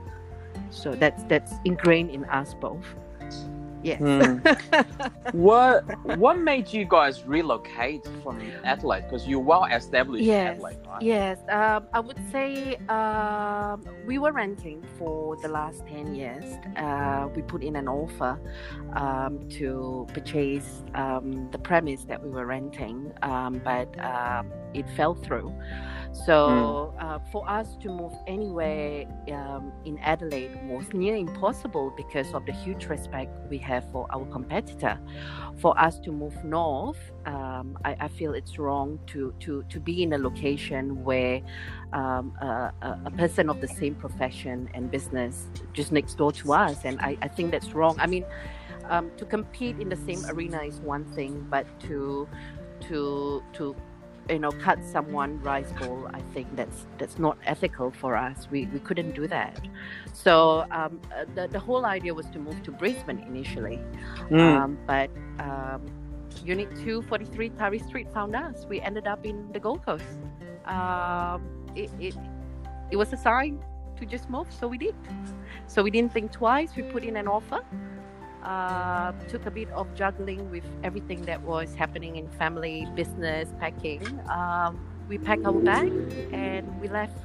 So 0.71 0.93
that's 0.93 1.23
that's 1.25 1.53
ingrained 1.65 2.11
in 2.11 2.25
us 2.27 2.55
both. 2.55 2.85
Yes. 3.83 3.99
Hmm. 4.01 4.37
what 5.33 5.85
what 6.19 6.39
made 6.39 6.73
you 6.73 6.85
guys 6.85 7.25
relocate 7.25 8.07
from 8.23 8.41
Adelaide? 8.65 9.03
Because 9.03 9.27
you're 9.27 9.41
well 9.41 9.65
established 9.65 10.25
Yes, 10.25 10.41
in 10.41 10.55
Adelaide, 10.55 10.87
right? 10.87 11.03
Yes, 11.03 11.39
um, 11.49 11.87
I 11.93 12.01
would 12.01 12.21
say 12.31 12.77
um, 12.89 13.85
we 14.07 14.19
were 14.19 14.33
renting 14.33 14.85
for 14.99 15.37
the 15.37 15.49
last 15.49 15.87
10 15.87 16.15
years. 16.15 16.45
Uh, 16.77 17.29
we 17.35 17.43
put 17.43 17.63
in 17.63 17.77
an 17.77 17.89
offer 17.89 18.39
um, 18.95 19.49
to 19.51 20.07
purchase 20.13 20.83
um, 20.95 21.51
the 21.51 21.59
premise 21.59 22.05
that 22.05 22.23
we 22.23 22.31
were 22.31 22.47
renting, 22.47 23.13
um, 23.23 23.61
but 23.65 23.89
um, 24.05 24.53
it 24.75 24.89
fell 24.91 25.15
through. 25.15 25.53
So 26.13 26.93
uh, 26.99 27.19
for 27.31 27.49
us 27.49 27.77
to 27.83 27.89
move 27.89 28.13
anywhere 28.27 29.07
um, 29.33 29.73
in 29.85 29.99
Adelaide 30.01 30.59
was 30.69 30.85
near 30.93 31.15
impossible 31.15 31.93
because 31.97 32.33
of 32.35 32.45
the 32.47 32.53
huge 32.53 32.87
respect 32.87 33.31
we 33.49 33.59
have 33.59 33.91
for 33.93 34.07
our 34.13 34.25
competitor. 34.27 34.99
For 35.59 35.79
us 35.79 35.99
to 36.01 36.13
move 36.13 36.45
north, 36.45 36.99
um, 37.27 37.79
I, 37.85 37.97
I 38.01 38.09
feel 38.09 38.35
it's 38.35 38.59
wrong 38.59 38.99
to, 39.09 39.33
to, 39.41 39.65
to 39.69 39.81
be 39.81 40.03
in 40.03 40.13
a 40.13 40.19
location 40.19 41.05
where 41.05 41.43
um, 41.93 42.37
a, 42.41 42.73
a, 42.83 43.01
a 43.07 43.11
person 43.13 43.49
of 43.49 43.61
the 43.61 43.69
same 43.69 43.95
profession 43.95 44.69
and 44.75 44.91
business 44.91 45.47
just 45.73 45.93
next 45.93 46.15
door 46.19 46.33
to 46.33 46.53
us. 46.53 46.85
And 46.85 47.01
I, 47.01 47.17
I 47.23 47.29
think 47.29 47.53
that's 47.53 47.73
wrong. 47.73 47.97
I 48.01 48.07
mean, 48.07 48.25
um, 48.89 49.11
to 49.17 49.25
compete 49.25 49.79
in 49.79 49.89
the 49.89 49.97
same 49.97 50.25
arena 50.27 50.63
is 50.63 50.81
one 50.81 51.05
thing, 51.15 51.47
but 51.49 51.67
to 51.81 52.29
to 52.89 53.43
to 53.53 53.77
you 54.29 54.39
know 54.39 54.51
cut 54.51 54.85
someone 54.85 55.41
rice 55.43 55.73
bowl 55.81 56.09
i 56.13 56.21
think 56.33 56.47
that's 56.55 56.87
that's 56.99 57.19
not 57.19 57.37
ethical 57.47 57.91
for 57.91 58.17
us. 58.17 58.49
We 58.51 58.67
we 58.67 58.81
couldn't 58.81 59.15
do 59.15 59.27
that. 59.29 59.61
So 60.13 60.67
um, 60.71 61.01
uh, 61.15 61.25
the, 61.35 61.49
the 61.49 61.59
whole 61.59 61.85
idea 61.87 62.13
was 62.15 62.27
to 62.31 62.39
move 62.39 62.63
to 62.65 62.71
brisbane 62.71 63.21
initially. 63.21 63.79
Mm. 64.31 64.41
um, 64.41 64.79
but 64.87 65.11
um, 65.39 65.87
unit 66.45 66.71
243 66.77 67.51
tari 67.51 67.79
street 67.79 68.13
found 68.13 68.35
us. 68.37 68.67
We 68.69 68.81
ended 68.81 69.07
up 69.07 69.25
in 69.25 69.51
the 69.53 69.61
gold 69.61 69.85
coast. 69.85 70.19
Um, 70.67 71.41
it, 71.75 71.91
it, 71.99 72.17
it 72.91 72.97
was 72.97 73.13
a 73.13 73.17
sign 73.17 73.63
to 73.99 74.07
just 74.07 74.29
move 74.31 74.47
so 74.53 74.67
we 74.69 74.79
did. 74.79 74.95
So 75.67 75.83
we 75.83 75.91
didn't 75.91 76.13
think 76.13 76.33
twice. 76.33 76.75
We 76.77 76.83
put 76.83 77.05
in 77.05 77.17
an 77.17 77.29
offer 77.29 77.61
uh, 78.43 79.13
took 79.29 79.47
a 79.47 79.51
bit 79.51 79.71
of 79.71 79.93
juggling 79.95 80.51
with 80.51 80.65
everything 80.83 81.23
that 81.23 81.43
was 81.43 81.75
happening 81.75 82.17
in 82.17 82.29
family, 82.31 82.87
business, 82.95 83.49
packing. 83.59 84.03
Um, 84.31 84.81
we 85.09 85.19
packed 85.19 85.45
our 85.45 85.53
bag 85.53 85.93
and 86.33 86.81
we 86.81 86.89
left 86.89 87.19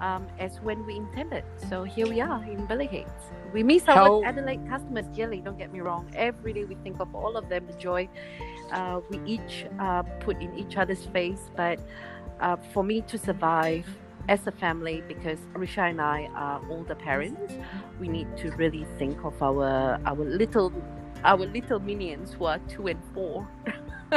um, 0.00 0.26
as 0.38 0.56
when 0.60 0.84
we 0.86 0.96
intended. 0.96 1.44
So 1.68 1.84
here 1.84 2.06
we 2.06 2.20
are 2.20 2.42
in 2.44 2.66
Burleigh 2.66 2.86
Heads. 2.86 3.22
We 3.52 3.62
miss 3.62 3.88
our 3.88 3.94
How- 3.94 4.24
Adelaide 4.24 4.68
customers 4.68 5.06
dearly, 5.14 5.40
don't 5.40 5.58
get 5.58 5.72
me 5.72 5.80
wrong. 5.80 6.10
Every 6.14 6.52
day 6.52 6.64
we 6.64 6.74
think 6.76 7.00
of 7.00 7.14
all 7.14 7.36
of 7.36 7.48
them, 7.48 7.66
the 7.66 7.74
joy 7.74 8.08
uh, 8.72 9.00
we 9.10 9.20
each 9.24 9.66
uh, 9.78 10.02
put 10.20 10.40
in 10.42 10.56
each 10.58 10.76
other's 10.76 11.04
face. 11.06 11.50
But 11.56 11.78
uh, 12.40 12.56
for 12.72 12.82
me 12.82 13.00
to 13.02 13.16
survive 13.16 13.86
as 14.28 14.46
a 14.46 14.52
family, 14.52 15.02
because 15.06 15.38
Risha 15.54 15.90
and 15.90 16.00
I 16.00 16.28
are 16.34 16.60
older 16.70 16.94
parents, 16.94 17.54
we 18.00 18.08
need 18.08 18.28
to 18.38 18.50
really 18.52 18.86
think 18.98 19.24
of 19.24 19.40
our 19.42 20.00
our 20.06 20.16
little 20.16 20.72
our 21.24 21.38
little 21.38 21.80
minions 21.80 22.32
who 22.32 22.44
are 22.46 22.58
two 22.68 22.86
and 22.88 23.00
four. 23.14 23.46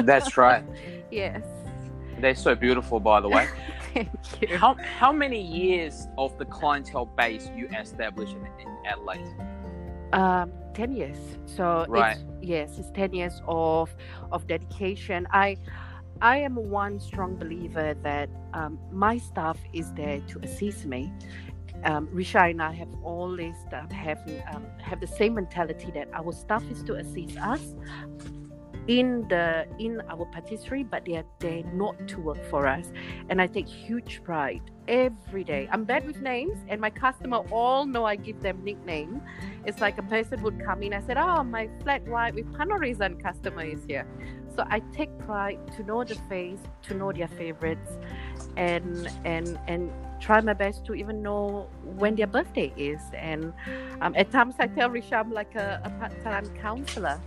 That's 0.04 0.38
right. 0.38 0.64
Yes. 1.12 1.44
They're 2.20 2.36
so 2.36 2.56
beautiful, 2.56 3.00
by 3.00 3.22
the 3.22 3.30
way. 3.30 3.48
Thank 3.94 4.10
you. 4.42 4.58
How 4.58 4.76
how 5.00 5.12
many 5.14 5.42
years 5.42 6.08
of 6.18 6.38
the 6.38 6.46
clientele 6.46 7.06
base 7.06 7.50
you 7.56 7.68
established 7.70 8.34
in, 8.36 8.46
in 8.68 8.78
Adelaide? 8.86 9.26
Um, 10.14 10.52
ten 10.74 10.92
years. 10.92 11.18
So 11.46 11.86
Right. 11.88 12.18
it's, 12.18 12.26
yes, 12.42 12.78
it's 12.80 12.90
ten 12.92 13.14
years 13.14 13.42
of 13.48 13.96
of 14.32 14.48
dedication. 14.48 15.28
I 15.32 15.58
I 16.22 16.38
am 16.38 16.56
one 16.56 17.00
strong 17.00 17.36
believer 17.36 17.96
that 18.04 18.30
um, 18.54 18.80
my 18.92 19.18
staff 19.18 19.58
is 19.74 19.92
there 19.94 20.20
to 20.22 20.40
assist 20.40 20.86
me. 20.86 21.12
Um, 21.84 22.08
Risha 22.08 22.50
and 22.50 22.62
I 22.62 22.72
have 22.74 22.90
always 23.04 23.56
uh, 23.72 23.86
have 23.94 24.20
um, 24.52 24.66
have 24.82 25.00
the 25.00 25.08
same 25.08 25.36
mentality 25.36 25.92
that 25.92 26.10
our 26.14 26.32
staff 26.32 26.64
is 26.72 26.82
to 26.84 26.96
assist 26.96 27.38
us 27.38 27.76
in 28.88 29.28
the 29.28 29.68
in 29.80 30.02
our 30.10 30.26
patisserie, 30.26 30.84
but 30.84 31.06
they 31.06 31.18
are 31.18 31.26
there 31.40 31.64
not 31.74 32.08
to 32.08 32.20
work 32.20 32.44
for 32.50 32.68
us. 32.68 32.92
And 33.30 33.42
I 33.42 33.48
take 33.48 33.68
huge 33.68 34.22
pride 34.24 34.72
every 34.88 35.44
day. 35.44 35.68
I'm 35.72 35.84
bad 35.84 36.06
with 36.08 36.22
names, 36.22 36.58
and 36.70 36.80
my 36.80 36.90
customer 36.90 37.44
all 37.52 37.86
know 37.86 38.06
I 38.06 38.16
give 38.16 38.42
them 38.42 38.64
nickname. 38.64 39.22
It's 39.66 39.82
like 39.82 39.98
a 39.98 40.04
person 40.04 40.42
would 40.44 40.64
come 40.64 40.84
in. 40.84 40.94
I 40.94 41.02
said, 41.02 41.18
"Oh, 41.18 41.44
my 41.44 41.70
flat 41.84 42.08
white 42.08 42.36
with 42.36 42.48
pain 42.58 42.72
au 42.72 42.78
raisin 42.78 43.20
customer 43.22 43.64
is 43.64 43.84
here." 43.86 44.08
So 44.56 44.64
I 44.70 44.80
take 44.92 45.16
pride 45.20 45.60
to 45.76 45.84
know 45.84 46.04
the 46.04 46.16
face, 46.30 46.60
to 46.84 46.94
know 46.96 47.12
their 47.12 47.28
favorites, 47.28 47.92
and 48.56 49.10
and 49.26 49.60
and 49.68 49.92
try 50.20 50.42
my 50.42 50.54
best 50.54 50.84
to 50.86 50.96
even 50.96 51.22
know 51.22 51.68
when 51.84 52.16
their 52.16 52.26
birthday 52.28 52.74
is. 52.76 53.02
And 53.14 53.54
um, 54.02 54.16
at 54.16 54.32
times 54.32 54.56
I 54.60 54.68
tell 54.68 54.90
Risha 54.90 55.14
I'm 55.20 55.32
like 55.32 55.54
a, 55.56 55.82
a 55.84 55.90
part-time 56.00 56.50
counselor 56.60 57.22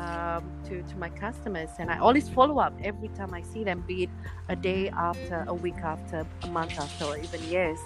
um, 0.00 0.42
to 0.66 0.82
to 0.82 0.96
my 1.04 1.10
customers, 1.10 1.70
and 1.78 1.90
I 1.90 1.98
always 1.98 2.28
follow 2.28 2.58
up 2.58 2.74
every 2.82 3.08
time 3.08 3.34
I 3.34 3.42
see 3.42 3.62
them, 3.64 3.84
be 3.86 4.04
it 4.04 4.10
a 4.48 4.56
day 4.56 4.88
after, 4.90 5.44
a 5.46 5.54
week 5.54 5.80
after, 5.94 6.26
a 6.42 6.46
month 6.48 6.78
after, 6.78 7.04
or 7.04 7.16
even 7.18 7.42
years. 7.44 7.80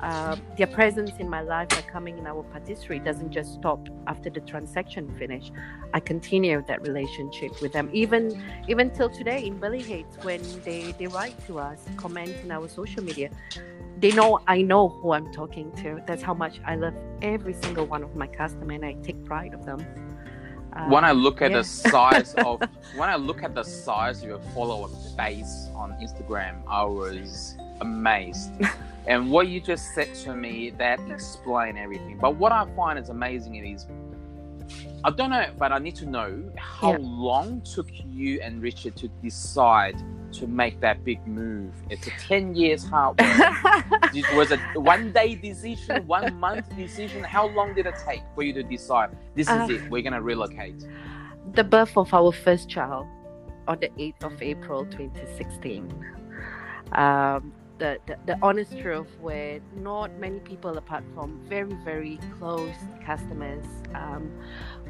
Um, 0.00 0.42
their 0.58 0.66
presence 0.66 1.12
in 1.18 1.28
my 1.30 1.40
life 1.40 1.68
by 1.70 1.80
coming 1.80 2.18
in 2.18 2.26
our 2.26 2.42
patisserie 2.42 2.98
doesn't 2.98 3.30
just 3.30 3.54
stop 3.54 3.80
after 4.06 4.28
the 4.28 4.40
transaction 4.40 5.08
finish. 5.18 5.50
I 5.94 6.00
continue 6.00 6.62
that 6.66 6.82
relationship 6.82 7.52
with 7.62 7.72
them, 7.72 7.88
even 7.92 8.22
even 8.68 8.90
till 8.90 9.08
today 9.08 9.46
in 9.46 9.56
Burleigh 9.58 9.88
Heads 9.92 10.18
when 10.22 10.42
they, 10.64 10.92
they 10.98 11.06
write 11.06 11.36
to 11.46 11.58
us, 11.58 11.78
comment 11.96 12.34
in 12.44 12.50
our 12.50 12.68
social 12.68 13.02
media. 13.02 13.30
They 14.00 14.10
know 14.10 14.40
I 14.46 14.60
know 14.60 14.88
who 14.88 15.12
I'm 15.12 15.32
talking 15.32 15.72
to. 15.82 16.02
That's 16.06 16.22
how 16.22 16.34
much 16.34 16.60
I 16.66 16.74
love 16.74 16.94
every 17.22 17.54
single 17.54 17.86
one 17.86 18.02
of 18.02 18.14
my 18.14 18.26
customers, 18.26 18.74
and 18.74 18.84
I 18.84 18.94
take 19.08 19.24
pride 19.24 19.54
of 19.54 19.64
them. 19.64 19.80
Um, 20.74 20.90
when 20.90 21.04
I 21.04 21.12
look 21.12 21.40
at 21.40 21.50
yeah. 21.50 21.58
the 21.58 21.64
size 21.64 22.34
of 22.34 22.60
when 22.96 23.08
I 23.08 23.16
look 23.16 23.42
at 23.42 23.54
the 23.54 23.62
size 23.62 24.22
of 24.22 24.28
your 24.28 24.40
follower 24.54 24.88
base 25.16 25.68
on 25.74 25.92
Instagram, 26.02 26.62
I 26.66 26.84
was 26.84 27.56
amazed. 27.80 28.50
and 29.06 29.30
what 29.30 29.48
you 29.48 29.60
just 29.60 29.94
said 29.94 30.14
to 30.16 30.34
me 30.34 30.70
that 30.70 30.98
explain 31.08 31.76
everything. 31.76 32.18
But 32.18 32.36
what 32.36 32.50
I 32.52 32.66
find 32.74 32.98
is 32.98 33.08
amazing 33.08 33.54
is 33.54 33.86
I 35.06 35.10
don't 35.10 35.28
know, 35.30 35.44
but 35.58 35.70
I 35.70 35.78
need 35.78 35.96
to 35.96 36.06
know 36.06 36.50
how 36.56 36.92
Yeah. 36.92 36.98
long 37.00 37.60
took 37.60 37.88
you 38.10 38.40
and 38.40 38.62
Richard 38.62 38.96
to 38.96 39.08
decide 39.22 39.96
to 40.32 40.46
make 40.46 40.80
that 40.80 41.04
big 41.04 41.24
move. 41.26 41.74
It's 41.90 42.06
a 42.06 42.10
ten 42.28 42.54
years 42.54 42.84
hard 42.84 43.20
work. 43.20 43.84
it 44.14 44.24
was 44.34 44.50
a 44.50 44.56
one 44.80 45.12
day 45.12 45.34
decision, 45.34 46.06
one 46.06 46.34
month 46.40 46.74
decision. 46.74 47.22
How 47.22 47.46
long 47.48 47.74
did 47.74 47.84
it 47.86 47.96
take 48.06 48.22
for 48.34 48.42
you 48.42 48.54
to 48.54 48.62
decide 48.62 49.10
this 49.34 49.48
is 49.48 49.70
Uh, 49.70 49.74
it? 49.74 49.90
We're 49.90 50.02
gonna 50.02 50.22
relocate. 50.22 50.84
the 51.52 51.62
birth 51.64 51.94
of 51.98 52.12
our 52.14 52.32
first 52.32 52.70
child 52.70 53.06
on 53.68 53.78
the 53.78 53.90
8th 53.98 54.24
of 54.24 54.42
April 54.42 54.86
2016. 54.86 55.92
Um, 56.92 57.52
the, 57.78 57.98
the, 58.06 58.16
the 58.24 58.38
honest 58.40 58.78
truth 58.78 59.08
where 59.20 59.60
not 59.76 60.10
many 60.18 60.38
people 60.40 60.78
apart 60.78 61.04
from 61.14 61.40
very 61.48 61.74
very 61.84 62.18
close 62.38 62.76
customers 63.04 63.64
um, 63.94 64.30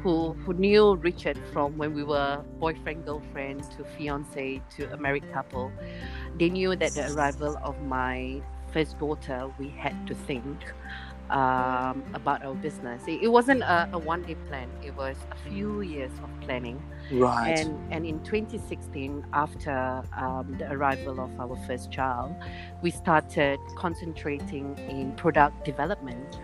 who 0.05 0.33
who 0.45 0.53
knew 0.53 0.95
Richard 0.97 1.39
from 1.51 1.77
when 1.79 1.95
we 1.95 2.03
were 2.03 2.43
boyfriend 2.59 3.05
girlfriend 3.05 3.63
to 3.75 3.83
fiance 3.97 4.61
to 4.75 4.93
a 4.93 4.97
married 4.97 5.25
couple 5.33 5.71
they 6.37 6.49
knew 6.49 6.75
that 6.75 6.91
the 6.91 7.11
arrival 7.11 7.57
of 7.63 7.81
my 7.81 8.39
first 8.71 8.99
daughter 8.99 9.51
we 9.57 9.69
had 9.69 9.95
to 10.05 10.13
think 10.13 10.57
um, 11.31 12.03
about 12.13 12.45
our 12.45 12.53
business. 12.53 13.01
It, 13.07 13.23
it 13.23 13.29
wasn't 13.29 13.63
a, 13.63 13.89
a 13.93 13.97
one 13.97 14.21
day 14.21 14.35
plan. 14.47 14.69
It 14.83 14.95
was 14.95 15.17
a 15.31 15.49
few 15.49 15.81
years 15.81 16.11
of 16.23 16.29
planning. 16.41 16.79
Right. 17.11 17.59
and 17.59 17.93
and 17.93 18.05
in 18.05 18.19
2016 18.23 19.25
after 19.33 20.03
um, 20.17 20.55
the 20.57 20.71
arrival 20.71 21.19
of 21.19 21.31
our 21.39 21.55
first 21.67 21.91
child 21.91 22.33
we 22.81 22.89
started 22.89 23.59
concentrating 23.75 24.75
in 24.89 25.15
product 25.15 25.65
development 25.65 26.39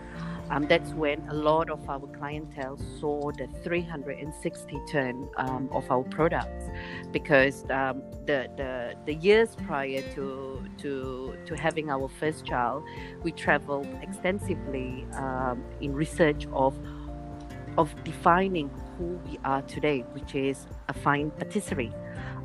um, 0.52 0.66
that's 0.68 0.92
when 0.92 1.26
a 1.30 1.34
lot 1.34 1.70
of 1.70 1.88
our 1.88 2.06
clientele 2.18 2.78
saw 3.00 3.32
the 3.32 3.48
360 3.64 4.80
turn 4.90 5.28
um, 5.38 5.68
of 5.72 5.90
our 5.90 6.04
products 6.04 6.66
because 7.10 7.64
um, 7.70 8.02
the, 8.26 8.48
the 8.56 8.94
the 9.06 9.14
years 9.14 9.56
prior 9.66 10.02
to 10.14 10.62
to 10.78 11.36
to 11.46 11.56
having 11.56 11.90
our 11.90 12.08
first 12.20 12.44
child 12.44 12.84
we 13.22 13.32
traveled 13.32 13.88
extensively 14.02 15.06
um, 15.14 15.64
in 15.80 15.94
research 15.94 16.46
of 16.52 16.78
of 17.78 17.94
defining 18.04 18.68
who 18.98 19.18
we 19.28 19.38
are 19.44 19.62
today, 19.62 20.00
which 20.12 20.34
is 20.34 20.66
a 20.88 20.92
fine 20.92 21.30
patisserie. 21.30 21.92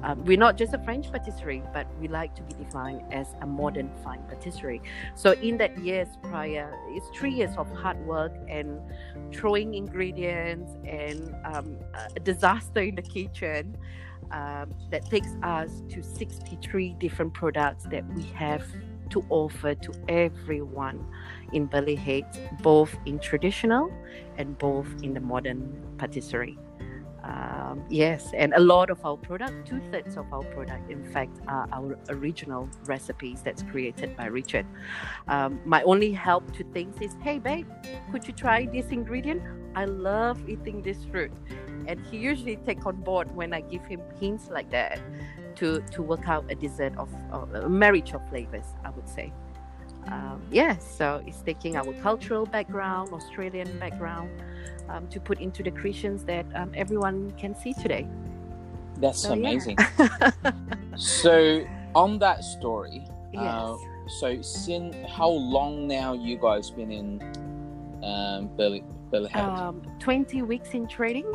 Um, 0.04 0.24
we're 0.26 0.38
not 0.38 0.58
just 0.58 0.74
a 0.74 0.80
French 0.80 1.12
patisserie, 1.12 1.64
but 1.74 1.88
we 2.00 2.08
like 2.08 2.36
to 2.36 2.44
be 2.44 2.54
defined 2.54 3.02
as 3.12 3.28
a 3.42 3.48
modern 3.48 3.90
fine 4.04 4.22
patisserie. 4.30 4.82
So 5.16 5.32
in 5.34 5.58
that 5.58 5.78
years 5.80 6.08
prior, 6.24 6.74
it's 6.90 7.08
three 7.18 7.34
years 7.34 7.56
of 7.58 7.70
hard 7.72 7.98
work 8.06 8.34
and 8.48 8.80
throwing 9.34 9.74
ingredients 9.74 10.72
and 10.86 11.36
um, 11.46 11.78
a 12.16 12.20
disaster 12.20 12.82
in 12.82 12.96
the 12.96 13.02
kitchen 13.02 13.78
um, 14.32 14.74
that 14.92 15.06
takes 15.10 15.30
us 15.44 15.84
to 15.90 16.04
63 16.04 16.96
different 17.00 17.34
products 17.34 17.86
that 17.86 18.06
we 18.14 18.24
have 18.24 18.64
to 19.10 19.26
offer 19.30 19.74
to 19.74 19.94
everyone 20.10 21.06
in 21.54 21.66
Burleigh 21.66 21.96
Head, 21.96 22.26
both 22.62 22.94
in 23.06 23.20
traditional 23.20 23.92
and 24.38 24.58
both 24.58 24.88
in 25.02 25.14
the 25.14 25.22
modern 25.22 25.82
patisserie. 25.98 26.58
Um, 27.28 27.84
yes, 27.90 28.32
and 28.34 28.54
a 28.54 28.60
lot 28.60 28.90
of 28.90 29.06
our 29.06 29.18
product, 29.18 29.68
two 29.68 29.82
thirds 29.92 30.16
of 30.16 30.32
our 30.32 30.44
product, 30.44 30.90
in 30.90 31.04
fact, 31.12 31.38
are 31.48 31.68
our 31.74 32.00
original 32.08 32.70
recipes 32.86 33.42
that's 33.42 33.64
created 33.64 34.16
by 34.16 34.28
Richard. 34.28 34.66
Um, 35.28 35.60
my 35.66 35.84
only 35.84 36.14
help 36.14 36.54
to 36.54 36.64
things 36.72 36.96
is, 37.02 37.18
hey, 37.22 37.40
babe, 37.40 37.68
could 38.12 38.26
you 38.26 38.34
try 38.34 38.66
this 38.66 38.88
ingredient? 38.92 39.42
I 39.76 39.84
love 39.86 40.50
eating 40.50 40.82
this 40.82 41.04
fruit, 41.12 41.34
and 41.86 42.00
he 42.06 42.18
usually 42.18 42.56
take 42.56 42.86
on 42.86 42.96
board 42.96 43.36
when 43.36 43.54
I 43.54 43.60
give 43.60 43.84
him 43.86 44.02
hints 44.20 44.48
like 44.50 44.70
that 44.72 45.02
to 45.56 45.82
to 45.82 46.02
work 46.02 46.30
out 46.30 46.46
a 46.50 46.56
dessert 46.56 46.94
of, 46.98 47.14
of 47.32 47.54
a 47.54 47.68
marriage 47.68 48.14
of 48.14 48.22
flavors. 48.30 48.68
I 48.86 48.92
would 48.92 49.10
say. 49.10 49.34
Um, 50.08 50.42
yes, 50.52 50.78
yeah, 50.80 50.98
so 50.98 51.24
it's 51.26 51.42
taking 51.42 51.76
our 51.76 51.92
cultural 52.02 52.46
background, 52.46 53.12
Australian 53.12 53.78
background, 53.80 54.30
um, 54.90 55.08
to 55.10 55.20
put 55.20 55.40
into 55.40 55.64
the 55.64 55.72
creations 55.72 56.24
that 56.26 56.46
um, 56.56 56.72
everyone 56.76 57.32
can 57.38 57.56
see 57.56 57.74
today. 57.74 58.08
That's 58.98 59.24
so, 59.24 59.34
amazing. 59.34 59.78
Yeah. 60.00 60.32
so, 60.98 61.66
on 61.94 62.20
that 62.20 62.44
story, 62.44 63.06
yes. 63.34 63.44
Uh, 63.44 63.78
so 64.08 64.42
since 64.42 64.96
how 65.10 65.30
long 65.30 65.88
now 65.88 66.14
you 66.14 66.38
guys 66.38 66.70
been 66.70 66.92
in 66.92 67.22
um, 68.04 68.48
Burleigh 68.56 69.30
Head? 69.30 69.44
Um, 69.44 69.82
20 70.00 70.42
weeks 70.44 70.70
in 70.72 70.88
trading. 70.88 71.26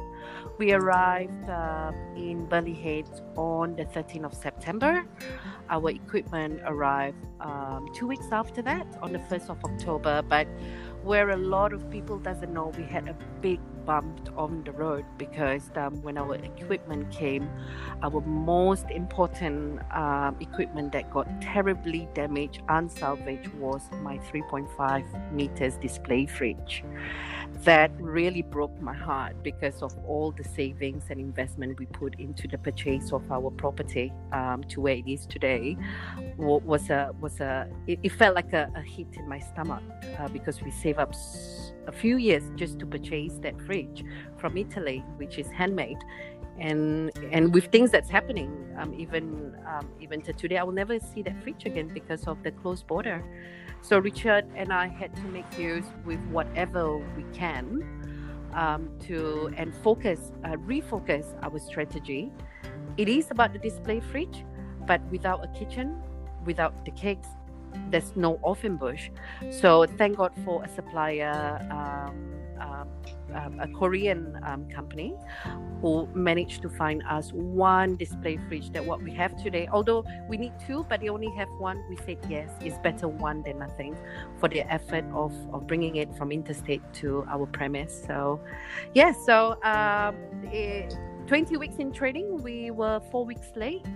We 0.59 0.73
arrived 0.73 1.49
uh, 1.49 1.93
in 2.15 2.47
Head 2.51 3.09
on 3.37 3.75
the 3.75 3.85
13th 3.85 4.25
of 4.25 4.35
September. 4.35 5.05
Our 5.71 5.91
equipment 5.91 6.61
arrived 6.67 7.27
um, 7.41 7.89
two 7.95 8.07
weeks 8.07 8.27
after 8.31 8.61
that, 8.63 8.87
on 9.01 9.13
the 9.13 9.19
1st 9.19 9.51
of 9.51 9.65
October. 9.65 10.23
But 10.23 10.47
where 11.03 11.31
a 11.31 11.37
lot 11.37 11.73
of 11.73 11.91
people 11.91 12.19
doesn't 12.19 12.53
know 12.53 12.73
we 12.77 12.85
had 12.85 13.09
a 13.09 13.17
big 13.41 13.61
bump 13.85 14.31
on 14.37 14.63
the 14.65 14.71
road 14.73 15.05
because 15.19 15.71
um, 15.75 16.01
when 16.03 16.17
our 16.17 16.37
equipment 16.37 17.11
came 17.11 17.51
our 18.03 18.21
most 18.21 18.89
important 18.91 19.81
um, 19.93 20.37
equipment 20.39 20.93
that 20.93 21.11
got 21.11 21.27
terribly 21.41 22.09
damaged 22.15 22.63
and 22.69 22.89
unsalvaged 22.89 23.53
was 23.55 23.83
my 24.03 24.19
3.5 24.19 25.33
meters 25.33 25.77
display 25.79 26.27
fridge 26.27 26.85
that 27.65 27.93
really 28.01 28.43
broke 28.43 28.81
my 28.81 28.95
heart 28.95 29.41
because 29.43 29.83
of 29.83 29.97
all 30.07 30.33
the 30.33 30.43
savings 30.43 31.05
and 31.11 31.21
investment 31.21 31.79
we 31.79 31.87
put 31.87 32.19
into 32.19 32.49
the 32.49 32.59
purchase 32.59 33.13
of 33.13 33.31
our 33.31 33.51
property 33.51 34.13
um, 34.33 34.65
to 34.65 34.81
where 34.81 34.95
it 34.95 35.07
is 35.07 35.27
today 35.27 35.77
was 36.37 36.91
a 36.91 37.13
was 37.21 37.41
a 37.41 37.69
it, 37.87 37.99
it 38.03 38.11
felt 38.13 38.35
like 38.35 38.53
a, 38.53 38.71
a, 38.75 38.81
hit 38.81 39.07
in 39.15 39.29
my 39.29 39.39
stomach 39.39 39.83
uh, 40.19 40.29
because 40.29 40.61
we 40.63 40.71
saved 40.71 40.99
up 40.99 41.15
a 41.87 41.93
few 41.93 42.17
years 42.17 42.43
just 42.57 42.79
to 42.79 42.87
purchase 42.87 43.35
that 43.43 43.61
fridge 43.63 44.05
from 44.39 44.57
Italy 44.57 45.05
which 45.17 45.39
is 45.39 45.49
handmade. 45.49 45.99
And 46.59 47.11
and 47.31 47.55
with 47.55 47.67
things 47.67 47.91
that's 47.91 48.11
happening 48.11 48.51
um, 48.79 48.93
even 48.95 49.57
um, 49.67 49.89
even 50.01 50.21
to 50.23 50.33
today 50.33 50.59
I 50.59 50.65
will 50.65 50.73
never 50.73 50.99
see 50.99 51.23
that 51.23 51.43
fridge 51.43 51.65
again 51.65 51.89
because 51.89 52.27
of 52.27 52.43
the 52.43 52.51
closed 52.51 52.87
border 52.87 53.25
so 53.83 53.99
Richard 53.99 54.47
and 54.55 54.73
I 54.73 54.87
had 54.87 55.15
to 55.17 55.23
make 55.23 55.59
use 55.59 55.85
with 56.05 56.21
whatever 56.27 56.97
we 57.17 57.25
can 57.35 57.85
um, 58.55 58.89
to 59.07 59.53
and 59.57 59.75
focus, 59.75 60.33
uh, 60.45 60.51
refocus 60.53 61.27
our 61.43 61.59
strategy. 61.59 62.31
It 62.97 63.09
is 63.09 63.31
about 63.31 63.53
the 63.53 63.59
display 63.59 64.01
fridge, 64.01 64.45
but 64.87 65.01
without 65.11 65.45
a 65.45 65.49
kitchen, 65.49 66.01
without 66.45 66.85
the 66.85 66.93
cakes, 66.93 67.29
there's 67.91 68.15
no 68.17 68.39
Offenbush. 68.45 69.11
So 69.51 69.87
thank 69.87 70.17
God 70.17 70.33
for 70.45 70.63
a 70.63 70.69
supplier. 70.69 71.59
Um, 71.71 72.42
um, 72.63 72.89
um, 73.35 73.61
a 73.61 73.69
Korean 73.69 74.39
um, 74.45 74.69
company 74.69 75.15
who 75.81 76.09
managed 76.15 76.63
to 76.63 76.69
find 76.69 77.03
us 77.09 77.33
one 77.33 77.97
display 77.97 78.39
fridge 78.49 78.71
that 78.73 78.85
what 78.85 79.03
we 79.03 79.11
have 79.13 79.43
today. 79.43 79.69
Although 79.73 80.05
we 80.29 80.37
need 80.37 80.53
two, 80.67 80.85
but 80.89 81.01
they 81.01 81.09
only 81.09 81.31
have 81.37 81.49
one. 81.59 81.83
We 81.89 81.97
said 81.97 82.19
yes, 82.29 82.51
it's 82.61 82.79
better 82.79 83.09
one 83.09 83.43
than 83.43 83.59
nothing 83.59 83.97
for 84.39 84.49
the 84.49 84.61
effort 84.73 85.05
of, 85.13 85.33
of 85.53 85.67
bringing 85.67 85.97
it 85.97 86.15
from 86.17 86.31
interstate 86.31 86.83
to 86.95 87.25
our 87.29 87.47
premise. 87.47 88.05
So, 88.07 88.41
yeah, 88.95 89.13
so 89.13 89.63
um, 89.63 90.17
it, 90.53 90.95
20 91.27 91.57
weeks 91.57 91.77
in 91.77 91.93
trading, 91.93 92.43
we 92.43 92.71
were 92.71 93.01
four 93.11 93.25
weeks 93.25 93.49
late 93.57 93.87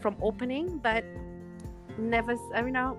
from 0.00 0.16
opening, 0.22 0.78
but 0.78 1.04
never, 1.98 2.36
you 2.56 2.70
know, 2.70 2.96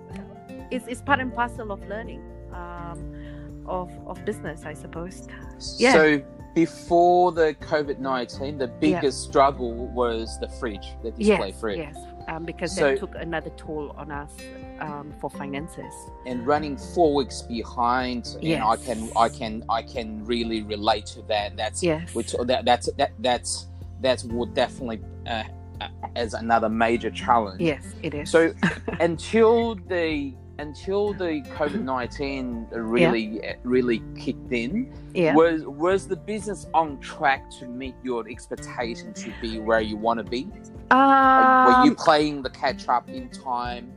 it's, 0.70 0.86
it's 0.88 1.02
part 1.02 1.20
and 1.20 1.34
parcel 1.34 1.72
of 1.72 1.88
learning. 1.88 2.22
Um, 2.54 3.21
of, 3.66 3.92
of 4.08 4.24
business, 4.26 4.66
I 4.66 4.74
suppose. 4.74 5.28
Yeah. 5.78 5.94
So 5.94 6.22
before 6.54 7.32
the 7.32 7.56
COVID 7.62 8.00
nineteen, 8.00 8.58
the 8.58 8.68
biggest 8.68 9.26
yeah. 9.26 9.30
struggle 9.30 9.88
was 9.88 10.40
the 10.40 10.50
fridge, 10.50 10.88
the 11.04 11.12
display 11.12 11.50
yes, 11.50 11.60
fridge. 11.60 11.78
Yes, 11.78 11.98
um, 12.28 12.44
because 12.44 12.76
so, 12.76 12.90
that 12.90 13.00
took 13.00 13.16
another 13.16 13.52
toll 13.52 13.94
on 13.98 14.12
us 14.12 14.32
um, 14.80 15.14
for 15.20 15.30
finances. 15.30 15.94
And 16.26 16.46
running 16.46 16.78
four 16.78 17.14
weeks 17.16 17.42
behind, 17.42 18.36
yes. 18.42 18.56
and 18.56 18.64
I 18.64 18.76
can, 18.76 19.10
I 19.16 19.30
can, 19.30 19.64
I 19.70 19.82
can 19.82 20.26
really 20.26 20.64
relate 20.64 21.06
to 21.08 21.22
that. 21.24 21.56
That's 21.56 21.82
yes. 21.82 22.14
which 22.14 22.34
that 22.34 22.66
that's 22.66 22.92
that 22.94 23.12
that's 23.20 23.68
that's 24.02 24.24
would 24.26 24.54
definitely. 24.54 25.02
Uh, 25.26 25.44
as 26.16 26.36
another 26.36 26.70
major 26.70 27.10
challenge. 27.10 27.60
Yes, 27.60 27.84
it 28.04 28.14
is. 28.14 28.30
So 28.30 28.54
until 29.00 29.76
the 29.76 30.32
until 30.62 31.14
the 31.14 31.42
COVID 31.58 31.84
nineteen 31.84 32.68
really 32.72 33.42
yeah. 33.44 33.56
really 33.64 34.02
kicked 34.16 34.54
in, 34.54 34.94
yeah. 35.14 35.34
was 35.34 35.64
was 35.66 36.08
the 36.08 36.16
business 36.16 36.68
on 36.74 37.00
track 37.00 37.50
to 37.60 37.68
meet 37.68 37.96
your 38.04 38.30
expectation 38.30 39.14
to 39.14 39.34
be 39.42 39.60
where 39.60 39.82
you 39.82 39.98
want 39.98 40.20
to 40.20 40.24
be? 40.24 40.48
Um, 40.92 41.66
were 41.66 41.86
you 41.86 41.96
playing 41.96 42.44
the 42.44 42.50
catch 42.52 42.88
up 42.88 43.10
in 43.10 43.30
time 43.30 43.92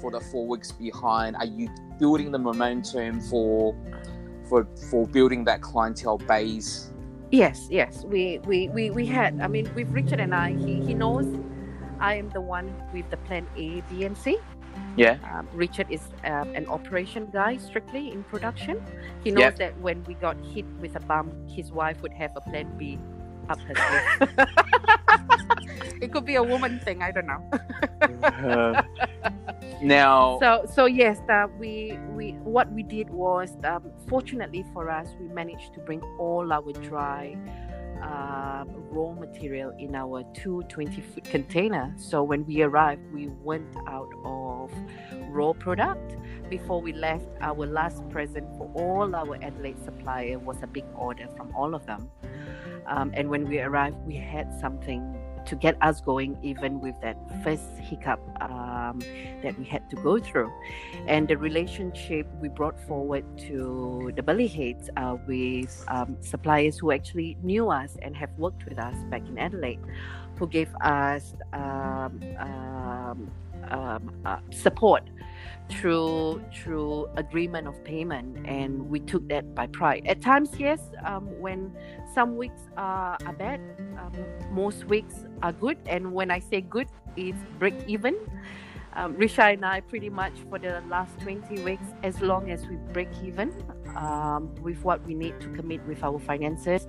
for 0.00 0.10
the 0.10 0.20
four 0.20 0.46
weeks 0.46 0.70
behind? 0.70 1.36
Are 1.36 1.46
you 1.46 1.68
building 1.98 2.30
the 2.30 2.38
momentum 2.38 3.20
for 3.22 3.74
for 4.48 4.68
for 4.90 5.06
building 5.08 5.44
that 5.44 5.62
clientele 5.62 6.18
base? 6.18 6.90
Yes, 7.30 7.66
yes. 7.70 8.04
We 8.04 8.40
we 8.40 8.68
we, 8.68 8.90
we 8.90 9.06
had. 9.06 9.40
I 9.40 9.48
mean, 9.48 9.72
with 9.74 9.88
Richard 9.90 10.20
and 10.20 10.34
I, 10.34 10.52
he 10.52 10.80
he 10.80 10.94
knows 10.94 11.26
I 11.98 12.14
am 12.14 12.28
the 12.30 12.40
one 12.40 12.74
with 12.92 13.08
the 13.10 13.16
plan 13.18 13.46
A, 13.56 13.82
B, 13.82 14.04
and 14.04 14.16
C. 14.16 14.38
Yeah. 14.96 15.18
Um, 15.32 15.48
Richard 15.52 15.86
is 15.90 16.02
um, 16.24 16.54
an 16.54 16.66
operation 16.66 17.28
guy 17.32 17.56
strictly 17.58 18.10
in 18.10 18.24
production. 18.24 18.82
He 19.22 19.30
knows 19.30 19.54
that 19.58 19.78
when 19.78 20.04
we 20.04 20.14
got 20.14 20.36
hit 20.44 20.66
with 20.80 20.96
a 20.96 21.00
bump, 21.00 21.32
his 21.48 21.72
wife 21.72 22.02
would 22.02 22.12
have 22.12 22.32
a 22.36 22.40
plan 22.40 22.70
B 22.76 22.98
up 23.48 23.60
her 23.60 23.74
sleeve. 23.74 24.28
it 26.02 26.12
could 26.12 26.24
be 26.24 26.36
a 26.36 26.42
woman 26.42 26.80
thing. 26.80 27.02
I 27.02 27.10
don't 27.10 27.26
know. 27.26 27.42
uh, 28.22 28.82
now. 29.82 30.38
So 30.40 30.66
so 30.72 30.86
yes, 30.86 31.18
uh, 31.28 31.46
we 31.58 31.98
we 32.10 32.32
what 32.42 32.70
we 32.72 32.82
did 32.82 33.10
was 33.10 33.50
um, 33.64 33.90
fortunately 34.08 34.64
for 34.72 34.90
us, 34.90 35.08
we 35.20 35.28
managed 35.28 35.74
to 35.74 35.80
bring 35.80 36.02
all 36.18 36.52
our 36.52 36.72
dry 36.72 37.36
uh, 38.02 38.64
raw 38.90 39.12
material 39.12 39.72
in 39.78 39.94
our 39.94 40.24
220 40.34 41.00
foot 41.00 41.24
container. 41.24 41.94
So 41.96 42.22
when 42.22 42.46
we 42.46 42.62
arrived, 42.62 43.02
we 43.12 43.28
went 43.42 43.76
out 43.86 44.10
of 44.24 44.72
raw 45.28 45.52
product. 45.52 46.16
Before 46.48 46.80
we 46.80 46.92
left, 46.92 47.26
our 47.40 47.66
last 47.66 48.08
present 48.10 48.46
for 48.56 48.70
all 48.74 49.14
our 49.14 49.36
Adelaide 49.42 49.82
supplier 49.84 50.38
was 50.38 50.56
a 50.62 50.66
big 50.66 50.84
order 50.94 51.28
from 51.36 51.54
all 51.54 51.74
of 51.74 51.86
them. 51.86 52.10
Um, 52.86 53.12
and 53.14 53.28
when 53.30 53.48
we 53.48 53.60
arrived, 53.60 53.96
we 54.06 54.16
had 54.16 54.58
something 54.60 55.19
to 55.46 55.56
get 55.56 55.76
us 55.82 56.00
going, 56.00 56.38
even 56.42 56.80
with 56.80 56.94
that 57.00 57.16
first 57.42 57.64
hiccup 57.78 58.20
um, 58.42 59.00
that 59.42 59.58
we 59.58 59.64
had 59.64 59.88
to 59.90 59.96
go 59.96 60.18
through. 60.18 60.52
And 61.06 61.28
the 61.28 61.36
relationship 61.36 62.26
we 62.40 62.48
brought 62.48 62.78
forward 62.86 63.24
to 63.48 64.12
the 64.14 64.22
Burleigh 64.22 64.48
Heads 64.48 64.90
uh, 64.96 65.16
with 65.26 65.84
um, 65.88 66.16
suppliers 66.20 66.78
who 66.78 66.92
actually 66.92 67.36
knew 67.42 67.70
us 67.70 67.96
and 68.02 68.16
have 68.16 68.30
worked 68.38 68.64
with 68.66 68.78
us 68.78 68.96
back 69.10 69.22
in 69.28 69.38
Adelaide, 69.38 69.80
who 70.36 70.46
gave 70.46 70.74
us 70.80 71.34
um, 71.52 72.20
um, 72.38 73.30
um 73.68 74.10
uh, 74.24 74.38
support 74.50 75.02
through 75.70 76.42
through 76.52 77.08
agreement 77.16 77.66
of 77.66 77.82
payment, 77.84 78.46
and 78.46 78.88
we 78.88 79.00
took 79.00 79.26
that 79.28 79.54
by 79.54 79.66
pride. 79.68 80.06
At 80.06 80.20
times, 80.20 80.50
yes, 80.58 80.80
um, 81.04 81.26
when 81.40 81.72
some 82.14 82.36
weeks 82.36 82.60
are, 82.76 83.16
are 83.26 83.32
bad, 83.32 83.60
um, 83.98 84.12
most 84.50 84.84
weeks 84.84 85.24
are 85.42 85.52
good, 85.52 85.78
and 85.86 86.12
when 86.12 86.30
I 86.30 86.40
say 86.40 86.60
good, 86.60 86.88
it's 87.16 87.38
break 87.58 87.74
even. 87.86 88.16
Um, 88.94 89.14
Risha 89.14 89.52
and 89.52 89.64
I 89.64 89.80
pretty 89.80 90.10
much 90.10 90.32
for 90.48 90.58
the 90.58 90.82
last 90.88 91.18
20 91.20 91.62
weeks, 91.62 91.86
as 92.02 92.20
long 92.20 92.50
as 92.50 92.66
we 92.66 92.76
break 92.92 93.08
even 93.24 93.52
um, 93.96 94.52
with 94.62 94.82
what 94.82 95.04
we 95.06 95.14
need 95.14 95.40
to 95.40 95.48
commit 95.50 95.80
with 95.86 96.02
our 96.02 96.18
finances, 96.18 96.86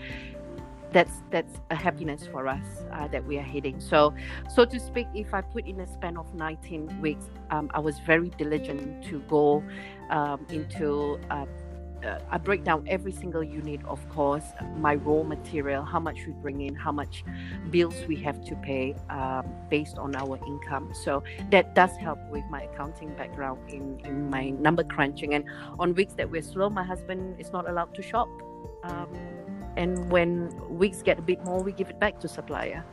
that's 0.92 1.22
that's 1.30 1.60
a 1.70 1.76
happiness 1.76 2.28
for 2.28 2.48
us 2.48 2.66
uh, 2.92 3.08
that 3.08 3.26
we 3.26 3.38
are 3.38 3.44
hitting. 3.44 3.80
So, 3.80 4.14
so 4.54 4.66
to 4.66 4.80
speak, 4.80 5.08
if 5.14 5.34
I 5.34 5.42
put 5.42 5.66
in 5.66 5.80
a 5.80 5.88
span 5.88 6.18
of 6.18 6.34
19 6.34 7.00
weeks, 7.00 7.30
um, 7.50 7.70
I 7.74 7.80
was 7.80 8.00
very 8.00 8.30
diligent 8.30 9.04
to 9.06 9.20
go 9.22 9.64
um, 10.10 10.46
into. 10.50 11.20
Uh, 11.30 11.46
uh, 12.04 12.20
I 12.30 12.38
break 12.38 12.64
down 12.64 12.86
every 12.88 13.12
single 13.12 13.44
unit, 13.44 13.80
of 13.86 14.08
course, 14.10 14.44
my 14.78 14.96
raw 14.96 15.24
material, 15.24 15.84
how 15.84 16.00
much 16.00 16.26
we 16.26 16.34
bring 16.34 16.62
in, 16.62 16.76
how 16.76 16.92
much 16.92 17.24
bills 17.70 17.96
we 18.08 18.16
have 18.18 18.44
to 18.46 18.56
pay 18.56 18.96
um, 19.10 19.46
based 19.70 19.98
on 19.98 20.16
our 20.16 20.40
income. 20.46 20.94
So 20.94 21.24
that 21.52 21.76
does 21.76 21.96
help 21.98 22.20
with 22.30 22.44
my 22.50 22.64
accounting 22.64 23.14
background 23.16 23.60
in, 23.70 24.00
in 24.06 24.30
my 24.30 24.50
number 24.52 24.84
crunching. 24.84 25.34
And 25.34 25.46
on 25.80 25.94
weeks 25.94 26.14
that 26.14 26.30
we're 26.30 26.42
slow, 26.42 26.70
my 26.70 26.84
husband 26.84 27.40
is 27.40 27.52
not 27.52 27.70
allowed 27.70 27.94
to 27.96 28.02
shop. 28.02 28.30
Um, 28.84 29.10
and 29.78 30.12
when 30.12 30.50
weeks 30.70 31.02
get 31.02 31.20
a 31.20 31.22
bit 31.22 31.44
more, 31.46 31.64
we 31.64 31.72
give 31.72 31.90
it 31.90 32.00
back 32.00 32.20
to 32.22 32.28
supplier. 32.28 32.84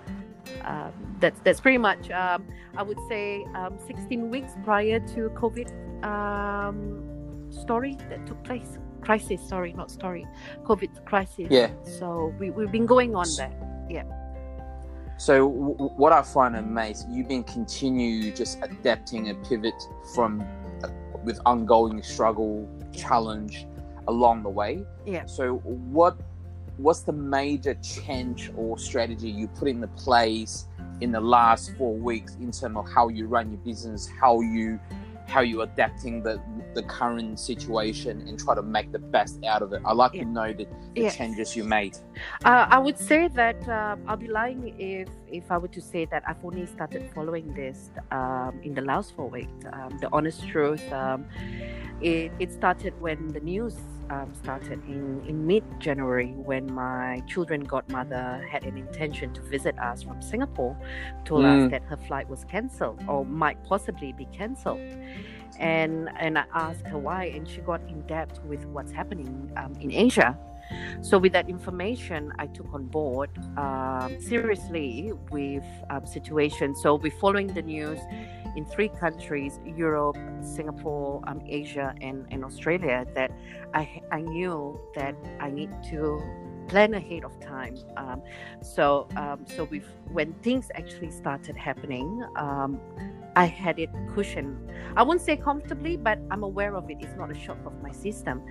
Um, 0.62 0.92
that's 1.20 1.40
that's 1.40 1.60
pretty 1.60 1.78
much. 1.78 2.10
Um, 2.10 2.46
I 2.76 2.82
would 2.82 2.98
say 3.08 3.44
um, 3.54 3.78
16 3.86 4.30
weeks 4.30 4.52
prior 4.64 5.00
to 5.00 5.30
COVID 5.30 6.04
um, 6.04 7.50
story 7.50 7.96
that 8.08 8.26
took 8.26 8.42
place. 8.44 8.78
Crisis, 9.00 9.40
sorry, 9.46 9.72
not 9.72 9.90
story. 9.90 10.26
COVID 10.64 11.04
crisis. 11.04 11.48
Yeah. 11.50 11.70
So 11.82 12.34
we 12.38 12.50
we've 12.50 12.72
been 12.72 12.86
going 12.86 13.14
on 13.14 13.26
that. 13.36 13.52
Yeah. 13.88 14.04
So 15.16 15.48
w- 15.48 15.90
what 15.96 16.12
I 16.12 16.22
find 16.22 16.56
amazing, 16.56 17.12
you've 17.12 17.28
been 17.28 17.44
continue 17.44 18.32
just 18.32 18.58
adapting 18.62 19.28
and 19.28 19.42
pivot 19.44 19.74
from 20.14 20.40
uh, 20.84 20.88
with 21.24 21.40
ongoing 21.44 22.02
struggle, 22.02 22.68
challenge 22.92 23.66
along 24.06 24.42
the 24.42 24.48
way. 24.48 24.84
Yeah. 25.06 25.26
So 25.26 25.56
what 25.56 26.16
what's 26.76 27.00
the 27.00 27.12
major 27.12 27.74
change 27.82 28.50
or 28.56 28.78
strategy 28.78 29.28
you 29.28 29.48
put 29.48 29.68
into 29.68 29.88
place 29.88 30.66
in 31.00 31.12
the 31.12 31.20
last 31.20 31.74
four 31.76 31.94
weeks 31.94 32.36
in 32.36 32.50
terms 32.52 32.76
of 32.76 32.88
how 32.88 33.08
you 33.08 33.26
run 33.26 33.50
your 33.50 33.60
business, 33.60 34.08
how 34.20 34.40
you 34.40 34.78
how 35.28 35.40
you're 35.40 35.64
adapting 35.64 36.22
the 36.22 36.40
the 36.74 36.82
current 36.84 37.38
situation 37.40 38.20
and 38.28 38.38
try 38.38 38.54
to 38.54 38.62
make 38.62 38.92
the 38.92 38.98
best 38.98 39.42
out 39.44 39.62
of 39.62 39.72
it. 39.72 39.80
I 39.84 39.92
like 39.92 40.14
Yeah. 40.14 40.22
to 40.24 40.28
know 40.28 40.52
the, 40.52 40.64
the 40.94 41.02
Yes. 41.02 41.16
changes 41.16 41.56
you 41.56 41.64
made. 41.64 41.96
Uh, 42.44 42.66
I 42.70 42.78
would 42.78 42.98
say 42.98 43.28
that 43.28 43.60
um, 43.68 44.02
I'll 44.06 44.16
be 44.16 44.28
lying 44.28 44.74
if 44.78 45.08
if 45.38 45.50
I 45.50 45.58
were 45.58 45.68
to 45.78 45.80
say 45.80 46.04
that 46.06 46.22
I've 46.28 46.44
only 46.44 46.66
started 46.66 47.02
following 47.14 47.52
this 47.54 47.90
um, 48.10 48.60
in 48.62 48.74
the 48.74 48.82
last 48.82 49.14
four 49.16 49.28
weeks. 49.28 49.64
Um, 49.72 49.98
the 50.00 50.08
honest 50.12 50.46
truth, 50.48 50.84
um, 50.92 51.26
it, 52.00 52.30
it 52.38 52.52
started 52.52 52.94
when 53.00 53.28
the 53.28 53.40
news 53.40 53.76
um, 54.10 54.32
started 54.34 54.80
in, 54.88 55.22
in 55.26 55.46
mid 55.46 55.64
January 55.80 56.32
when 56.36 56.72
my 56.72 57.22
children 57.26 57.62
godmother 57.62 58.46
had 58.50 58.64
an 58.64 58.76
intention 58.76 59.32
to 59.34 59.42
visit 59.42 59.78
us 59.78 60.02
from 60.02 60.20
Singapore, 60.22 60.76
told 61.24 61.44
Mm. 61.44 61.66
us 61.66 61.70
that 61.70 61.82
her 61.84 61.96
flight 61.96 62.28
was 62.28 62.44
cancelled 62.44 63.02
or 63.08 63.24
might 63.24 63.62
possibly 63.64 64.12
be 64.12 64.26
cancelled. 64.26 64.80
And 65.58 66.08
and 66.18 66.38
I 66.38 66.44
asked 66.54 66.86
her 66.86 66.98
why, 66.98 67.24
and 67.26 67.48
she 67.48 67.60
got 67.60 67.80
in 67.88 68.02
depth 68.06 68.40
with 68.44 68.64
what's 68.66 68.92
happening 68.92 69.50
um, 69.56 69.74
in 69.80 69.90
Asia. 69.92 70.36
So 71.00 71.18
with 71.18 71.32
that 71.32 71.48
information, 71.48 72.32
I 72.38 72.46
took 72.46 72.72
on 72.72 72.86
board 72.86 73.30
um, 73.56 74.20
seriously 74.20 75.12
with 75.30 75.64
um, 75.90 76.06
situations. 76.06 76.80
So 76.82 76.94
we're 76.96 77.10
following 77.20 77.48
the 77.48 77.62
news 77.62 77.98
in 78.56 78.64
three 78.64 78.88
countries: 78.88 79.60
Europe, 79.64 80.16
Singapore, 80.42 81.22
um, 81.26 81.40
Asia, 81.46 81.94
and, 82.00 82.26
and 82.30 82.44
Australia. 82.44 83.06
That 83.14 83.30
I 83.74 84.02
I 84.10 84.20
knew 84.20 84.80
that 84.94 85.14
I 85.40 85.50
need 85.50 85.70
to 85.90 86.22
plan 86.68 86.94
ahead 86.94 87.24
of 87.24 87.38
time. 87.40 87.76
Um, 87.96 88.22
so 88.62 89.08
um, 89.16 89.44
so 89.46 89.64
with 89.64 89.84
when 90.12 90.32
things 90.42 90.70
actually 90.74 91.10
started 91.10 91.56
happening. 91.56 92.24
I 93.38 93.44
had 93.44 93.78
it 93.78 93.90
cushioned. 94.12 94.58
I 94.96 95.04
won't 95.04 95.20
say 95.20 95.36
comfortably, 95.36 95.96
but 95.96 96.18
I'm 96.28 96.42
aware 96.42 96.74
of 96.74 96.90
it. 96.90 96.96
It's 96.98 97.16
not 97.16 97.30
a 97.30 97.38
shock 97.38 97.58
of 97.64 97.72
my 97.80 97.92
system. 97.92 98.42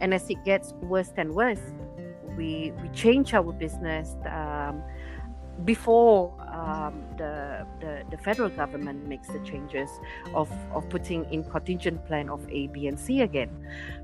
And 0.00 0.14
as 0.14 0.30
it 0.30 0.44
gets 0.44 0.72
worse 0.74 1.10
and 1.16 1.34
worse, 1.34 1.64
we 2.36 2.72
we 2.80 2.88
change 2.90 3.34
our 3.34 3.52
business 3.52 4.14
um, 4.30 4.84
before 5.64 6.32
um, 6.54 7.02
the, 7.18 7.66
the 7.80 8.04
the 8.12 8.18
federal 8.18 8.50
government 8.50 9.08
makes 9.08 9.26
the 9.26 9.40
changes 9.40 9.90
of 10.32 10.48
of 10.72 10.88
putting 10.90 11.24
in 11.32 11.42
contingent 11.42 12.06
plan 12.06 12.30
of 12.30 12.40
A, 12.48 12.68
B, 12.68 12.86
and 12.86 13.00
C 13.00 13.22
again. 13.22 13.50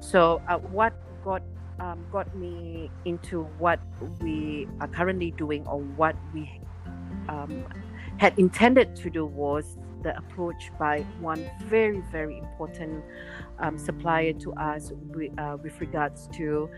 So 0.01 0.43
uh, 0.49 0.59
what 0.59 0.93
got 1.23 1.43
um, 1.79 2.05
got 2.11 2.35
me 2.35 2.91
into 3.05 3.45
what 3.63 3.79
we 4.21 4.67
are 4.81 4.89
currently 4.89 5.31
doing 5.31 5.65
or 5.69 5.79
what 5.79 6.17
we 6.35 6.51
um, 7.29 7.65
had 8.19 8.37
intended 8.41 8.97
to 8.97 9.09
do 9.09 9.25
was 9.25 9.79
the 10.03 10.17
approach 10.17 10.71
by 10.79 11.01
one 11.21 11.49
very 11.65 12.01
very 12.13 12.39
important 12.39 13.05
um, 13.59 13.79
supplier 13.79 14.33
to 14.33 14.53
us 14.55 14.93
with, 15.15 15.39
uh, 15.39 15.57
with 15.63 15.81
regards 15.81 16.29
to 16.35 16.69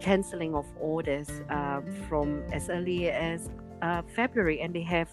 canceling 0.00 0.54
of 0.54 0.66
orders 0.80 1.28
uh, 1.48 1.80
from 2.08 2.42
as 2.52 2.68
early 2.68 3.08
as 3.10 3.48
uh, 3.82 4.02
February, 4.14 4.60
and 4.60 4.74
they 4.74 4.82
have 4.82 5.08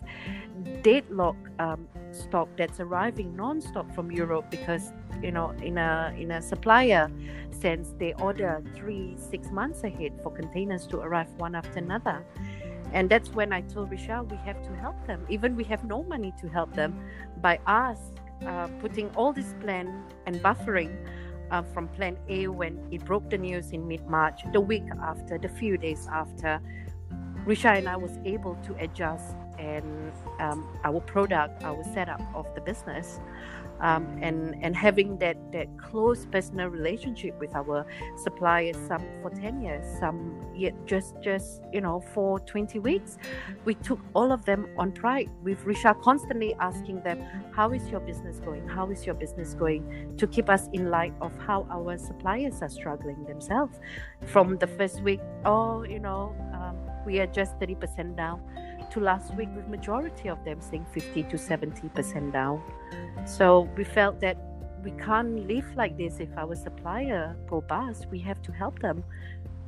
deadlock 0.83 1.35
um, 1.59 1.87
stock 2.11 2.47
that's 2.57 2.79
arriving 2.79 3.35
non-stop 3.35 3.93
from 3.93 4.11
Europe 4.11 4.45
because 4.49 4.93
you 5.21 5.31
know 5.31 5.49
in 5.63 5.77
a 5.77 6.13
in 6.17 6.31
a 6.31 6.41
supplier 6.41 7.09
sense 7.51 7.93
they 7.97 8.13
order 8.13 8.63
three 8.75 9.15
six 9.17 9.51
months 9.51 9.83
ahead 9.83 10.13
for 10.23 10.31
containers 10.31 10.85
to 10.87 10.99
arrive 10.99 11.29
one 11.37 11.55
after 11.55 11.79
another. 11.79 12.23
And 12.93 13.09
that's 13.09 13.29
when 13.29 13.53
I 13.53 13.61
told 13.61 13.91
Richelle 13.91 14.23
we 14.23 14.37
have 14.37 14.61
to 14.63 14.75
help 14.75 15.05
them. 15.05 15.25
Even 15.29 15.55
we 15.55 15.63
have 15.65 15.83
no 15.83 16.03
money 16.03 16.33
to 16.41 16.47
help 16.47 16.73
them 16.73 16.99
by 17.41 17.59
us 17.67 17.97
uh, 18.45 18.67
putting 18.79 19.09
all 19.15 19.33
this 19.33 19.53
plan 19.59 20.03
and 20.25 20.37
buffering 20.37 20.95
uh, 21.51 21.61
from 21.61 21.87
plan 21.89 22.17
A 22.29 22.47
when 22.47 22.79
it 22.91 23.03
broke 23.05 23.29
the 23.29 23.37
news 23.37 23.71
in 23.71 23.87
mid 23.87 24.07
March, 24.07 24.41
the 24.53 24.61
week 24.61 24.85
after, 25.01 25.37
the 25.37 25.49
few 25.49 25.77
days 25.77 26.07
after, 26.11 26.61
Risha 27.45 27.77
and 27.77 27.89
I 27.89 27.97
was 27.97 28.17
able 28.25 28.55
to 28.67 28.75
adjust 28.75 29.35
and 29.57 30.11
um, 30.39 30.67
our 30.83 31.01
product, 31.01 31.63
our 31.63 31.83
setup 31.93 32.21
of 32.33 32.45
the 32.55 32.61
business, 32.61 33.19
um, 33.81 34.19
and 34.21 34.55
and 34.61 34.75
having 34.75 35.17
that 35.19 35.37
that 35.51 35.67
close 35.77 36.25
personal 36.25 36.67
relationship 36.67 37.39
with 37.39 37.55
our 37.55 37.85
suppliers, 38.17 38.77
some 38.87 39.05
for 39.21 39.29
ten 39.29 39.61
years, 39.61 39.85
some 39.99 40.35
yet 40.55 40.73
just 40.85 41.15
just 41.21 41.61
you 41.71 41.81
know 41.81 42.01
for 42.13 42.39
twenty 42.41 42.79
weeks, 42.79 43.17
we 43.65 43.75
took 43.75 43.99
all 44.13 44.31
of 44.31 44.45
them 44.45 44.67
on 44.77 44.91
pride. 44.91 45.29
With 45.43 45.63
Risha 45.65 45.99
constantly 46.01 46.53
asking 46.59 47.01
them, 47.03 47.21
"How 47.51 47.71
is 47.71 47.89
your 47.89 47.99
business 48.01 48.39
going? 48.39 48.67
How 48.67 48.89
is 48.89 49.05
your 49.05 49.15
business 49.15 49.53
going?" 49.53 50.15
To 50.17 50.27
keep 50.27 50.49
us 50.49 50.69
in 50.73 50.89
light 50.89 51.13
of 51.21 51.37
how 51.37 51.67
our 51.71 51.97
suppliers 51.97 52.61
are 52.61 52.69
struggling 52.69 53.23
themselves. 53.25 53.79
From 54.27 54.57
the 54.57 54.67
first 54.67 55.01
week, 55.01 55.21
oh, 55.45 55.83
you 55.83 55.99
know, 55.99 56.35
um, 56.53 56.77
we 57.05 57.19
are 57.19 57.27
just 57.27 57.57
thirty 57.59 57.75
percent 57.75 58.15
down 58.15 58.41
to 58.91 58.99
last 58.99 59.33
week 59.35 59.49
with 59.55 59.67
majority 59.67 60.29
of 60.29 60.43
them 60.45 60.61
saying 60.61 60.85
50 60.91 61.23
to 61.23 61.37
70% 61.37 62.33
down. 62.33 62.61
So 63.25 63.69
we 63.77 63.83
felt 63.83 64.19
that 64.21 64.37
we 64.83 64.91
can't 64.91 65.47
live 65.47 65.65
like 65.75 65.97
this 65.97 66.19
if 66.19 66.29
our 66.37 66.55
supplier 66.55 67.35
go 67.49 67.61
bust. 67.61 68.07
We 68.09 68.19
have 68.19 68.41
to 68.43 68.51
help 68.51 68.79
them 68.79 69.03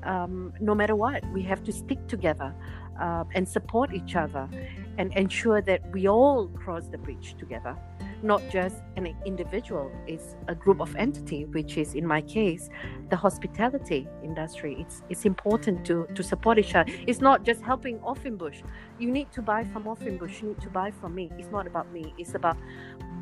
um, 0.03 0.53
no 0.59 0.73
matter 0.73 0.95
what. 0.95 1.23
We 1.33 1.41
have 1.43 1.63
to 1.63 1.71
stick 1.71 2.07
together 2.07 2.53
uh, 2.99 3.25
and 3.33 3.47
support 3.47 3.93
each 3.93 4.15
other 4.15 4.47
and 4.97 5.13
ensure 5.13 5.61
that 5.61 5.81
we 5.91 6.07
all 6.07 6.47
cross 6.47 6.87
the 6.87 6.97
bridge 6.97 7.35
together 7.37 7.75
not 8.23 8.41
just 8.49 8.75
an 8.95 9.15
individual 9.25 9.91
it's 10.07 10.35
a 10.47 10.55
group 10.55 10.79
of 10.79 10.95
entity 10.95 11.45
which 11.45 11.77
is 11.77 11.93
in 11.95 12.05
my 12.05 12.21
case 12.21 12.69
the 13.09 13.15
hospitality 13.15 14.07
industry. 14.23 14.77
It's 14.79 15.01
it's 15.09 15.25
important 15.25 15.85
to 15.85 16.07
to 16.15 16.23
support 16.23 16.57
each 16.57 16.73
other. 16.75 16.91
It's 17.07 17.21
not 17.21 17.43
just 17.43 17.61
helping 17.61 17.99
Offenbush 17.99 18.61
you 18.99 19.11
need 19.11 19.31
to 19.33 19.41
buy 19.41 19.63
from 19.65 19.83
Offenbush 19.83 20.41
you 20.41 20.49
need 20.49 20.61
to 20.61 20.69
buy 20.69 20.91
from 20.91 21.13
me. 21.13 21.29
It's 21.37 21.51
not 21.51 21.67
about 21.67 21.91
me. 21.91 22.13
It's 22.17 22.33
about 22.35 22.57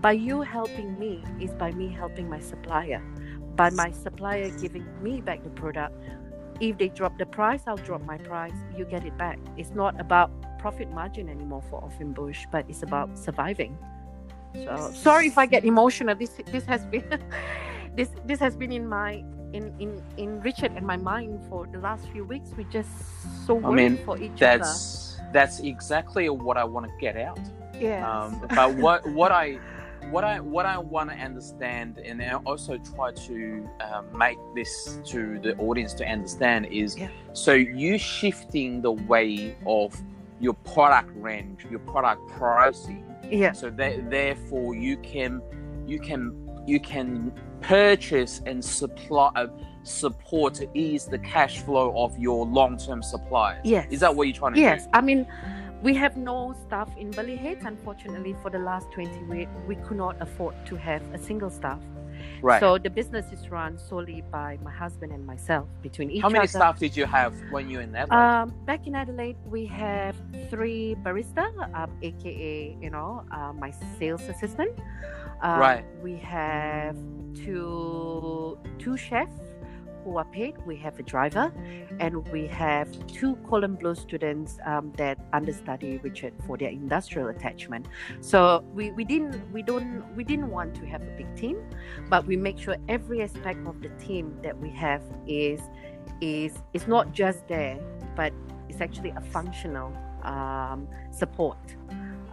by 0.01 0.13
you 0.13 0.41
helping 0.41 0.97
me 0.99 1.23
is 1.41 1.51
by 1.51 1.71
me 1.71 1.88
helping 1.89 2.29
my 2.29 2.39
supplier. 2.39 3.01
By 3.55 3.69
my 3.71 3.91
supplier 3.91 4.49
giving 4.62 4.85
me 5.03 5.21
back 5.21 5.43
the 5.43 5.49
product. 5.49 5.95
If 6.62 6.77
they 6.77 6.89
drop 6.89 7.17
the 7.17 7.25
price 7.25 7.63
i'll 7.67 7.77
drop 7.77 8.03
my 8.05 8.17
price. 8.17 8.59
You 8.77 8.85
get 8.85 9.05
it 9.05 9.17
back. 9.17 9.39
It's 9.57 9.71
not 9.71 9.99
about 9.99 10.31
profit 10.59 10.91
margin 10.91 11.29
anymore 11.29 11.63
for 11.69 11.81
Offenbush 11.81 12.45
but 12.51 12.65
it's 12.69 12.83
about 12.83 13.17
surviving 13.17 13.77
So 14.53 14.91
sorry 14.93 15.27
if 15.27 15.38
I 15.38 15.45
get 15.45 15.65
emotional. 15.65 16.15
This 16.15 16.31
this 16.47 16.65
has 16.65 16.85
been 16.85 17.05
this 17.95 18.09
this 18.25 18.39
has 18.39 18.55
been 18.55 18.71
in 18.71 18.88
my 18.88 19.23
in 19.53 19.73
in 19.79 20.01
in 20.17 20.41
Richard 20.41 20.71
and 20.75 20.85
my 20.85 20.97
mind 20.97 21.39
for 21.49 21.67
the 21.67 21.79
last 21.79 22.07
few 22.09 22.23
weeks. 22.23 22.51
We 22.57 22.65
just 22.65 22.89
so 23.45 23.55
worried 23.55 23.85
I 23.85 23.89
mean, 23.89 23.97
for 24.05 24.17
each 24.17 24.39
that's 24.39 25.17
that's 25.31 25.59
exactly 25.59 26.29
what 26.29 26.57
I 26.57 26.63
want 26.63 26.85
to 26.88 26.91
get 26.99 27.17
out. 27.17 27.39
Yeah. 27.79 28.09
Um, 28.09 28.41
but 28.55 28.75
what 28.75 29.07
what 29.09 29.31
I 29.31 29.59
what 30.09 30.23
I 30.23 30.39
what 30.39 30.65
I 30.65 30.77
want 30.77 31.09
to 31.12 31.15
understand 31.15 31.99
and 31.99 32.21
I 32.21 32.33
also 32.45 32.77
try 32.77 33.12
to 33.12 33.69
um, 33.81 34.05
make 34.17 34.38
this 34.55 34.99
to 35.05 35.39
the 35.39 35.55
audience 35.57 35.93
to 35.95 36.05
understand 36.05 36.67
is 36.67 36.97
Yeah. 36.97 37.09
so 37.33 37.53
you 37.53 37.97
shifting 37.97 38.81
the 38.81 38.91
way 38.91 39.55
of 39.65 39.95
your 40.39 40.53
product 40.53 41.12
range, 41.15 41.65
your 41.69 41.79
product 41.79 42.27
pricing. 42.29 43.05
Yeah. 43.29 43.51
So 43.53 43.69
therefore 43.69 44.75
you 44.75 44.97
can 44.97 45.41
you 45.85 45.99
can 45.99 46.47
you 46.65 46.79
can 46.79 47.31
purchase 47.61 48.41
and 48.45 48.63
supply 48.63 49.31
uh, 49.35 49.47
support 49.83 50.53
to 50.55 50.67
ease 50.77 51.05
the 51.05 51.19
cash 51.19 51.59
flow 51.59 51.93
of 51.97 52.17
your 52.17 52.45
long 52.45 52.77
term 52.77 53.01
suppliers. 53.01 53.61
Yes. 53.63 53.87
Is 53.89 53.99
that 54.01 54.15
what 54.15 54.27
you're 54.27 54.35
trying 54.35 54.53
to 54.53 54.59
Yes, 54.59 54.85
do? 54.85 54.91
I 54.93 55.01
mean, 55.01 55.27
we 55.81 55.93
have 55.95 56.17
no 56.17 56.53
staff 56.67 56.89
in 56.97 57.11
Burleigh 57.11 57.35
Heads. 57.35 57.63
Unfortunately, 57.65 58.35
for 58.41 58.49
the 58.49 58.59
last 58.59 58.91
20 58.91 59.23
we 59.23 59.47
we 59.67 59.75
could 59.75 59.97
not 59.97 60.15
afford 60.21 60.55
to 60.67 60.75
have 60.75 61.01
a 61.13 61.17
single 61.17 61.49
staff. 61.49 61.79
Right. 62.41 62.60
So 62.60 62.78
the 62.78 62.89
business 62.89 63.32
is 63.32 63.49
run 63.49 63.78
solely 63.78 64.23
by 64.32 64.58
my 64.63 64.71
husband 64.71 65.12
and 65.12 65.25
myself 65.25 65.67
between 65.82 66.10
each 66.12 66.21
How 66.21 66.30
many 66.30 66.43
other. 66.43 66.47
staff 66.47 66.80
did 66.80 66.95
you 66.95 67.06
have 67.06 67.34
when 67.52 67.69
you 67.69 67.78
were 67.78 67.84
in 67.84 67.95
Adelaide? 67.95 68.17
Um, 68.17 68.54
back 68.65 68.88
in 68.88 68.95
Adelaide, 68.95 69.38
we 69.45 69.65
have 69.67 70.15
three 70.49 70.95
barista, 71.04 71.45
um, 71.75 71.91
aka 72.02 72.78
you 72.82 72.89
know 72.89 73.23
uh, 73.32 73.54
my 73.54 73.71
sales 73.97 74.21
assistant. 74.30 74.71
Um, 75.41 75.60
Right. 75.60 75.86
We 76.02 76.17
have 76.17 76.95
two 77.36 78.58
two 78.78 78.97
chefs 78.97 79.39
who 80.03 80.17
are 80.17 80.25
paid. 80.25 80.55
We 80.65 80.75
have 80.77 80.99
a 80.99 81.03
driver, 81.03 81.51
and 81.99 82.27
we 82.29 82.47
have 82.47 82.88
two 83.07 83.35
Cordon 83.47 83.75
Bleu 83.75 83.95
students 83.95 84.57
um, 84.65 84.91
that 84.97 85.17
understudy 85.33 85.97
Richard 86.03 86.33
for 86.45 86.57
their 86.57 86.69
industrial 86.69 87.29
attachment. 87.29 87.88
So 88.21 88.63
we, 88.73 88.91
we 88.91 89.03
didn't 89.03 89.51
we 89.51 89.62
don't 89.62 90.03
we 90.15 90.23
didn't 90.23 90.49
want 90.49 90.75
to 90.75 90.85
have 90.85 91.01
a 91.01 91.12
big 91.17 91.35
team, 91.35 91.57
but 92.09 92.25
we 92.25 92.38
make 92.38 92.57
sure 92.57 92.75
every 92.88 93.21
aspect 93.21 93.65
of 93.67 93.81
the 93.81 93.89
team 94.05 94.38
that 94.43 94.57
we 94.57 94.69
have 94.71 95.01
is 95.27 95.62
is 96.21 96.53
is 96.73 96.88
not 96.88 97.13
just 97.13 97.47
there, 97.47 97.79
but 98.15 98.33
it's 98.67 98.81
actually 98.81 99.12
a 99.12 99.21
functional 99.21 99.93
um, 100.23 100.88
support. 101.12 101.57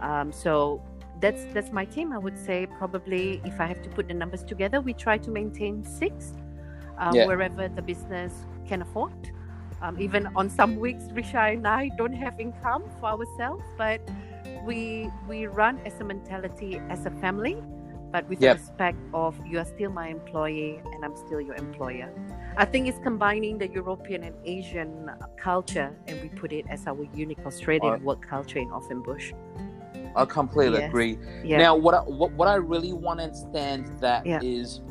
Um, 0.01 0.31
so 0.31 0.81
that's 1.19 1.45
that's 1.53 1.71
my 1.71 1.85
team. 1.85 2.13
I 2.13 2.17
would 2.17 2.37
say 2.37 2.67
probably 2.77 3.41
if 3.45 3.59
I 3.59 3.65
have 3.65 3.81
to 3.81 3.89
put 3.89 4.07
the 4.07 4.13
numbers 4.13 4.43
together, 4.43 4.81
we 4.81 4.93
try 4.93 5.17
to 5.17 5.31
maintain 5.31 5.83
six 5.83 6.33
uh, 6.99 7.11
Yeah. 7.13 7.25
wherever 7.27 7.67
the 7.67 7.81
business 7.81 8.33
can 8.67 8.81
afford. 8.81 9.13
Um, 9.81 9.99
even 9.99 10.27
on 10.35 10.49
some 10.49 10.77
weeks, 10.77 11.05
Risha 11.13 11.53
and 11.53 11.67
I 11.67 11.89
don't 11.97 12.13
have 12.13 12.39
income 12.39 12.83
for 12.99 13.05
ourselves, 13.07 13.63
but 13.77 14.01
we 14.65 15.09
we 15.27 15.45
run 15.45 15.79
as 15.85 15.99
a 16.01 16.03
mentality 16.03 16.81
as 16.89 17.05
a 17.05 17.11
family, 17.21 17.57
but 18.11 18.27
with 18.27 18.41
Yep. 18.41 18.57
the 18.57 18.61
respect 18.63 18.97
of 19.13 19.35
you 19.45 19.59
are 19.59 19.65
still 19.65 19.91
my 19.91 20.07
employee 20.07 20.81
and 20.93 21.05
I'm 21.05 21.15
still 21.15 21.39
your 21.39 21.55
employer. 21.55 22.09
I 22.57 22.65
think 22.65 22.87
it's 22.87 22.97
combining 23.03 23.59
the 23.59 23.67
European 23.67 24.23
and 24.23 24.35
Asian 24.45 25.11
culture, 25.37 25.95
and 26.07 26.19
we 26.23 26.29
put 26.29 26.51
it 26.51 26.65
as 26.69 26.87
our 26.87 27.03
unique 27.13 27.45
Australian 27.45 28.03
work 28.03 28.21
culture 28.27 28.57
in 28.59 28.69
Offenbush. 28.71 29.31
I 30.15 30.25
completely 30.25 30.79
Yes. 30.79 30.89
agree. 30.89 31.19
Yeah. 31.43 31.59
Now, 31.59 31.75
what 31.75 31.93
I, 31.93 31.99
what, 31.99 32.31
what 32.31 32.47
I 32.47 32.55
really 32.55 32.93
want 32.93 33.19
to 33.19 33.25
understand 33.25 33.85
that 33.99 34.25
is 34.41 34.81
Yeah. 34.81 34.86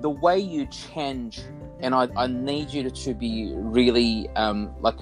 The 0.00 0.10
way 0.10 0.38
you 0.38 0.66
change, 0.66 1.40
and 1.80 1.94
I, 1.94 2.08
I 2.16 2.26
need 2.26 2.70
you 2.70 2.82
to, 2.84 2.90
to 2.90 3.14
be 3.14 3.52
really 3.54 4.28
um, 4.36 4.70
like 4.80 4.96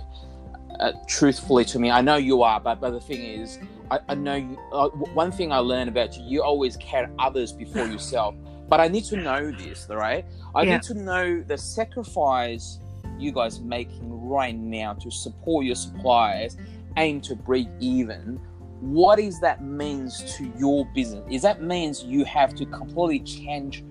uh, 0.80 0.92
truthfully 1.06 1.64
to 1.66 1.78
me. 1.78 1.90
I 1.90 2.00
know 2.00 2.16
you 2.16 2.42
are, 2.42 2.60
but 2.60 2.80
but 2.80 2.90
the 2.90 3.00
thing 3.00 3.22
is, 3.22 3.58
I, 3.90 4.00
I 4.08 4.14
know 4.14 4.36
you, 4.36 4.58
uh, 4.72 4.88
one 4.88 5.32
thing 5.32 5.52
I 5.52 5.58
learned 5.58 5.88
about 5.88 6.16
you. 6.16 6.24
You 6.26 6.42
always 6.42 6.76
care 6.76 7.10
others 7.18 7.52
before 7.52 7.86
yourself. 7.94 8.34
But 8.68 8.80
I 8.80 8.88
need 8.88 9.04
to 9.04 9.16
know 9.16 9.52
this, 9.52 9.86
right? 9.88 10.24
I 10.54 10.64
Yeah. 10.64 10.72
need 10.72 10.82
to 10.84 10.94
know 10.94 11.40
the 11.42 11.56
sacrifice 11.56 12.80
you 13.16 13.30
guys 13.32 13.60
are 13.60 13.64
making 13.64 14.10
right 14.28 14.56
now 14.56 14.94
to 14.94 15.10
support 15.10 15.64
your 15.64 15.76
suppliers, 15.76 16.56
aim 16.96 17.20
to 17.22 17.36
break 17.36 17.68
even 17.80 18.40
what 18.80 19.18
is 19.18 19.40
that 19.40 19.64
means 19.64 20.36
to 20.36 20.52
your 20.58 20.84
business 20.94 21.24
is 21.30 21.42
that 21.42 21.62
means 21.62 22.04
you 22.04 22.24
have 22.24 22.54
to 22.54 22.66
completely 22.66 23.20
change 23.20 23.82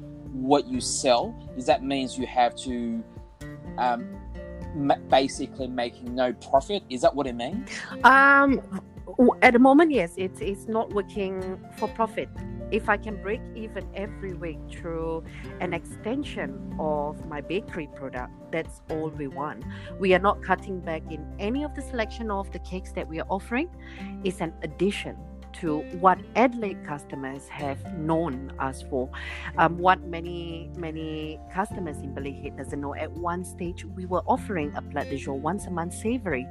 what 0.42 0.68
you 0.68 0.82
sell 0.82 1.36
is 1.58 1.66
that 1.66 1.84
means 1.84 2.18
you 2.18 2.28
have 2.28 2.56
to 2.56 3.04
um, 3.78 4.18
ma- 4.76 4.98
basically 5.10 5.68
making 5.68 6.14
no 6.14 6.34
profit 6.34 6.84
is 6.90 7.02
that 7.02 7.16
what 7.16 7.28
it 7.28 7.36
means 7.36 7.70
Um, 8.04 8.62
at 9.42 9.54
the 9.54 9.60
moment, 9.60 9.92
yes, 9.92 10.14
it's 10.18 10.42
it's 10.42 10.68
not 10.68 10.92
working 10.92 11.60
for 11.78 11.88
profit. 11.90 12.30
If 12.72 12.90
I 12.90 12.98
can 12.98 13.22
break 13.22 13.40
even 13.56 13.88
every 13.96 14.34
week 14.34 14.58
through 14.72 15.24
an 15.62 15.74
extension 15.74 16.76
of 16.80 17.26
my 17.28 17.40
bakery 17.40 17.88
product, 17.96 18.34
that's 18.52 18.82
all 18.90 19.10
we 19.10 19.28
want. 19.28 19.64
We 20.00 20.14
are 20.16 20.20
not 20.20 20.42
cutting 20.42 20.80
back 20.80 21.04
in 21.12 21.26
any 21.40 21.64
of 21.64 21.76
the 21.76 21.82
selection 21.82 22.32
of 22.32 22.52
the 22.52 22.60
cakes 22.60 22.92
that 22.94 23.08
we 23.08 23.20
are 23.20 23.28
offering. 23.30 23.70
It's 24.24 24.42
an 24.42 24.54
addition 24.64 25.16
to 25.62 25.80
what 26.00 26.20
Adelaide 26.36 26.84
customers 26.86 27.48
have 27.48 27.98
known 27.98 28.52
us 28.60 28.82
for. 28.90 29.10
Um, 29.58 29.78
what 29.78 30.02
many 30.04 30.70
many 30.78 31.40
customers 31.54 31.98
in 31.98 32.14
Burleigh 32.14 32.32
Head 32.32 32.58
doesn't 32.58 32.80
know. 32.80 32.96
At 32.96 33.12
one 33.12 33.44
stage, 33.44 33.86
we 33.86 34.06
were 34.06 34.24
offering 34.28 34.74
a 34.76 34.82
plat 34.82 35.10
de 35.10 35.18
jour 35.18 35.36
once 35.36 35.66
a 35.68 35.72
month 35.72 35.94
savory 35.94 36.48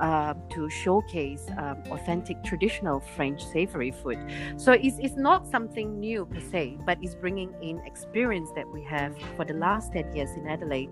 um, 0.00 0.42
to 0.50 0.68
showcase 0.68 1.46
um, 1.56 1.82
authentic 1.90 2.42
traditional 2.42 3.00
French 3.00 3.44
savory 3.44 3.90
food. 3.90 4.18
So 4.56 4.72
it's, 4.72 4.98
it's 4.98 5.16
not 5.16 5.46
something 5.46 6.00
new 6.00 6.26
per 6.26 6.40
se, 6.40 6.78
but 6.84 6.98
it's 7.00 7.14
bringing 7.14 7.54
in 7.62 7.80
experience 7.86 8.50
that 8.56 8.68
we 8.68 8.82
have 8.84 9.16
for 9.36 9.44
the 9.44 9.54
last 9.54 9.92
10 9.92 10.14
years 10.16 10.30
in 10.32 10.48
Adelaide 10.48 10.90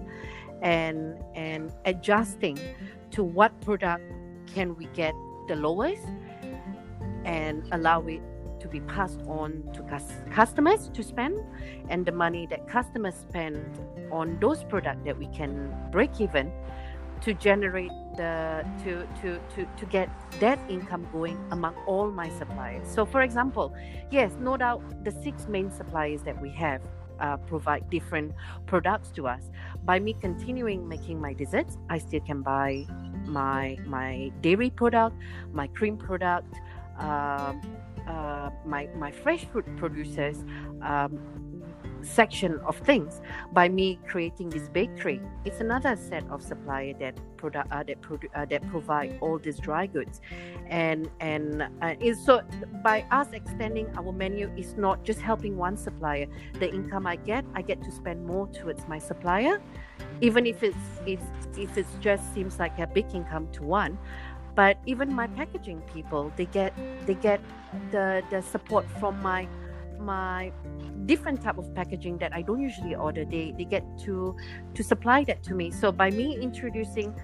and, 0.62 1.18
and 1.35 1.72
adjusting 1.85 2.59
to 3.11 3.25
what 3.25 3.59
product 3.61 4.05
can 4.55 4.77
we 4.77 4.87
get 4.94 5.14
the 5.48 5.57
lowest 5.57 6.03
and 7.24 7.68
allow 7.72 8.00
it 8.06 8.20
to 8.61 8.68
be 8.68 8.80
passed 8.80 9.20
on 9.26 9.68
to 9.74 9.82
customers 10.30 10.88
to 10.94 11.02
spend 11.02 11.38
and 11.88 12.06
the 12.06 12.12
money 12.12 12.46
that 12.46 12.66
customers 12.68 13.14
spend 13.14 13.58
on 14.12 14.38
those 14.40 14.62
products 14.64 15.02
that 15.04 15.18
we 15.18 15.26
can 15.28 15.74
break 15.90 16.20
even 16.20 16.50
to 17.22 17.35
generate 17.35 17.90
the 18.16 18.64
to 18.82 19.06
to 19.20 19.38
to 19.54 19.66
to 19.76 19.87
get 19.87 20.08
that 20.40 20.58
income 20.68 21.06
going 21.12 21.38
among 21.50 21.74
all 21.87 22.11
my 22.11 22.28
suppliers. 22.38 22.87
So 22.87 23.06
for 23.06 23.22
example 23.22 23.74
yes 24.11 24.32
no 24.40 24.56
doubt 24.56 24.82
the 25.04 25.11
six 25.11 25.48
main 25.48 25.70
suppliers 25.70 26.22
that 26.22 26.40
we 26.40 26.50
have 26.50 26.82
uh, 27.20 27.37
provide 27.37 27.88
different 27.90 28.32
products 28.66 29.11
to 29.12 29.28
us. 29.28 29.50
By 29.85 30.00
me 30.00 30.14
continuing 30.20 30.88
making 30.88 31.20
my 31.20 31.32
desserts 31.32 31.78
i 31.90 31.98
still 31.98 32.20
can 32.20 32.42
buy 32.42 32.87
my 33.24 33.76
my 33.87 34.32
dairy 34.40 34.70
product 34.70 35.16
my 35.52 35.68
cream 35.68 35.96
product 35.96 36.54
my 38.64 38.88
my 38.96 39.11
fresh 39.11 39.44
fruit 39.46 39.66
producers 39.76 40.44
um, 40.83 41.18
section 42.05 42.59
of 42.61 42.76
things 42.78 43.20
by 43.52 43.68
me 43.68 43.98
creating 44.07 44.48
this 44.48 44.68
bakery. 44.68 45.20
It's 45.44 45.61
another 45.61 45.96
set 45.96 46.28
of 46.31 46.42
supplier 46.42 46.94
that 47.00 47.18
product 47.37 47.72
uh, 47.72 47.83
that 47.85 48.00
produ- 48.00 48.28
uh, 48.35 48.44
that 48.46 48.68
provide 48.68 49.18
all 49.20 49.38
these 49.38 49.59
dry 49.59 49.87
goods. 49.87 50.20
And 50.68 51.09
and 51.20 51.68
uh, 51.81 51.94
so 52.24 52.42
by 52.83 53.05
us 53.11 53.28
extending 53.33 53.87
our 53.96 54.12
menu 54.12 54.50
is 54.57 54.74
not 54.76 55.05
just 55.05 55.20
helping 55.20 55.57
one 55.57 55.76
supplier. 55.76 56.26
The 56.59 56.72
income 56.72 57.07
i 57.07 57.16
get 57.16 57.44
i 57.55 57.62
get 57.62 57.83
to 57.83 57.90
spend 57.90 58.24
more 58.26 58.46
towards 58.48 58.87
my 58.88 58.98
supplier. 58.98 59.61
Even 60.20 60.46
if 60.46 60.62
it's 60.62 60.76
it's 61.07 61.26
if 61.57 61.76
it 61.76 61.87
just 62.00 62.33
seems 62.35 62.59
like 62.59 62.78
a 62.78 62.87
big 62.87 63.07
income 63.14 63.48
to 63.52 63.62
one 63.62 63.98
but 64.55 64.77
even 64.87 65.12
my 65.15 65.27
packaging 65.29 65.81
people 65.93 66.33
they 66.37 66.47
get 66.47 66.75
they 67.07 67.15
get 67.15 67.41
the 67.91 68.23
the 68.31 68.43
support 68.43 68.85
from 69.01 69.21
my 69.23 69.49
my 69.99 70.53
different 71.07 71.41
type 71.41 71.59
of 71.59 71.75
packaging 71.75 72.19
that 72.19 72.33
I 72.35 72.43
don't 72.43 72.61
usually 72.61 72.95
order. 72.95 73.25
They 73.25 73.55
they 73.57 73.65
get 73.65 73.85
to 74.01 74.37
to 74.75 74.83
supply 74.83 75.25
that 75.25 75.43
to 75.45 75.55
me. 75.55 75.71
So 75.71 75.93
by 75.93 76.11
me 76.11 76.38
introducing 76.41 77.15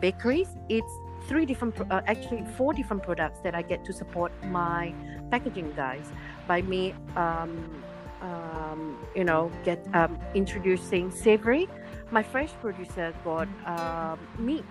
bakeries 0.00 0.48
it's 0.68 0.92
three 1.28 1.44
different 1.44 1.78
uh, 1.90 2.00
actually 2.06 2.44
four 2.56 2.72
different 2.72 3.02
products 3.02 3.40
that 3.40 3.54
I 3.54 3.62
get 3.62 3.84
to 3.84 3.92
support 3.92 4.32
my 4.46 4.94
packaging 5.30 5.72
guys. 5.76 6.06
By 6.46 6.62
me 6.62 6.94
um, 7.16 7.82
um, 8.22 8.98
you 9.14 9.24
know 9.24 9.50
get 9.64 9.86
um, 9.94 10.18
introducing 10.34 11.10
savory 11.10 11.68
my 12.10 12.22
fresh 12.22 12.50
producer 12.60 13.14
got 13.24 13.48
um, 13.66 14.18
meat 14.38 14.64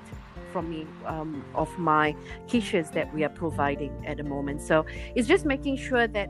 from 0.52 0.70
me 0.70 0.86
um, 1.06 1.44
of 1.56 1.70
my 1.78 2.16
quiches 2.48 2.92
that 2.94 3.14
we 3.14 3.24
are 3.24 3.30
providing 3.44 3.92
at 4.06 4.18
the 4.18 4.24
moment 4.24 4.62
so 4.62 4.86
it's 5.16 5.28
just 5.28 5.46
making 5.46 5.76
sure 5.78 6.08
that 6.08 6.30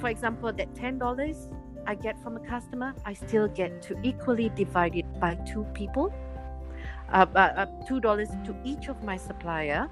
for 0.00 0.08
example, 0.08 0.52
that 0.52 0.74
ten 0.74 0.98
dollars 0.98 1.48
I 1.86 1.94
get 1.94 2.20
from 2.22 2.36
a 2.36 2.40
customer, 2.40 2.94
I 3.04 3.14
still 3.14 3.48
get 3.48 3.82
to 3.82 3.96
equally 4.02 4.48
divide 4.50 4.96
it 4.96 5.06
by 5.20 5.36
two 5.46 5.64
people, 5.72 6.12
uh, 7.12 7.26
uh, 7.34 7.38
uh, 7.38 7.66
two 7.86 8.00
dollars 8.00 8.28
to 8.44 8.56
each 8.64 8.88
of 8.88 9.02
my 9.02 9.16
supplier, 9.16 9.88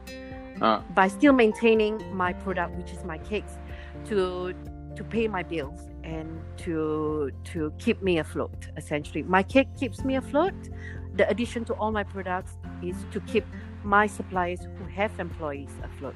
Uh. 0.61 0.81
by 0.95 1.09
still 1.09 1.33
maintaining 1.33 1.99
my 2.15 2.33
product, 2.33 2.77
which 2.77 2.93
is 2.93 3.05
my 3.05 3.19
cakes, 3.19 3.59
to 4.07 4.55
to 4.97 5.05
pay 5.05 5.27
my 5.27 5.43
bills 5.43 5.89
and 6.05 6.29
to 6.57 7.31
to 7.45 7.73
keep 7.79 8.03
me 8.03 8.19
afloat. 8.19 8.69
Essentially, 8.77 9.23
my 9.23 9.43
cake 9.43 9.69
keeps 9.77 10.05
me 10.05 10.17
afloat. 10.17 10.55
The 11.17 11.29
addition 11.29 11.65
to 11.67 11.75
all 11.75 11.93
my 11.93 12.03
products 12.03 12.59
is 12.83 12.97
to 13.13 13.21
keep 13.21 13.45
my 13.85 14.07
suppliers 14.07 14.61
who 14.79 14.85
have 14.87 15.18
employees 15.20 15.70
afloat. 15.83 16.14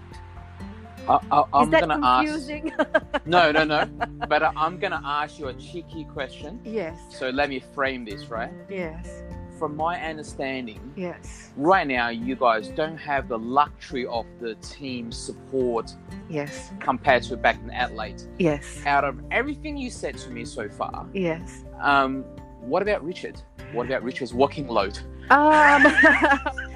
I, 1.08 1.62
is 1.62 1.70
that 1.70 1.80
gonna 1.80 2.00
ask. 2.02 2.26
confusing? 2.26 2.72
No, 3.26 3.50
no, 3.52 3.64
no. 3.64 3.86
but 4.28 4.42
I, 4.42 4.52
I'm 4.56 4.78
gonna 4.78 5.00
ask 5.04 5.38
you 5.38 5.48
a 5.48 5.54
cheeky 5.54 6.04
question. 6.04 6.60
yes. 6.64 6.98
So 7.10 7.30
let 7.30 7.48
me 7.48 7.60
frame 7.60 8.04
this 8.04 8.26
right. 8.26 8.50
Yes. 8.68 9.22
From 9.58 9.76
my 9.76 10.00
understanding, 10.00 10.92
Yes. 10.96 11.50
right 11.56 11.86
now 11.86 12.10
you 12.10 12.36
guys 12.36 12.68
don't 12.68 12.96
have 12.96 13.28
the 13.28 13.38
luxury 13.38 14.06
of 14.06 14.24
the 14.40 14.54
team 14.56 15.10
support 15.10 15.94
Yes. 16.28 16.70
compared 16.78 17.22
to 17.24 17.36
back 17.36 17.56
in 17.62 17.70
Adelaide. 17.70 18.22
Yes. 18.38 18.64
Out 18.86 19.04
of 19.04 19.20
everything 19.30 19.76
you 19.76 19.90
said 19.90 20.16
to 20.18 20.30
me 20.30 20.44
so 20.44 20.68
far, 20.68 21.06
Yes. 21.12 21.64
um, 21.80 22.22
what 22.60 22.82
about 22.82 23.02
Richard? 23.04 23.40
What 23.72 23.86
about 23.86 24.02
Richard's 24.04 24.32
working 24.34 24.68
load? 24.68 24.98
Um, 25.30 25.86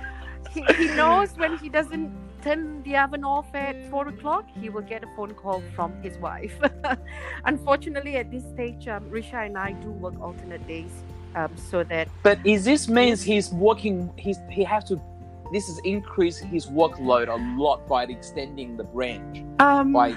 he, 0.53 0.63
he 0.75 0.87
knows 0.95 1.31
when 1.37 1.59
he 1.59 1.69
doesn't 1.69 2.13
turn 2.43 2.83
the 2.83 2.97
oven 2.97 3.25
off 3.25 3.55
at 3.55 3.89
four 3.91 4.09
o'clock, 4.09 4.49
he 4.61 4.69
will 4.69 4.83
get 4.83 5.05
a 5.05 5.07
phone 5.17 5.33
call 5.35 5.63
from 5.75 5.93
his 6.03 6.19
wife. 6.19 6.55
Unfortunately, 7.45 8.17
at 8.17 8.31
this 8.31 8.43
stage, 8.55 8.89
um, 8.89 9.05
Risha 9.11 9.47
and 9.47 9.57
I 9.57 9.73
do 9.73 9.91
work 9.91 10.21
alternate 10.21 10.67
days, 10.67 10.91
um, 11.35 11.51
so 11.57 11.85
that 11.85 12.09
But 12.23 12.39
is 12.45 12.65
this 12.65 12.89
means 12.89 13.23
he's 13.23 13.51
working? 13.53 14.13
He's 14.17 14.39
he 14.51 14.65
has 14.65 14.85
to. 14.85 15.01
This 15.53 15.67
has 15.67 15.79
increased 15.85 16.43
his 16.45 16.67
workload 16.67 17.29
a 17.29 17.61
lot 17.61 17.87
by 17.87 18.05
extending 18.05 18.77
the 18.77 18.85
branch. 18.85 19.45
um, 19.61 19.93
By 19.93 20.17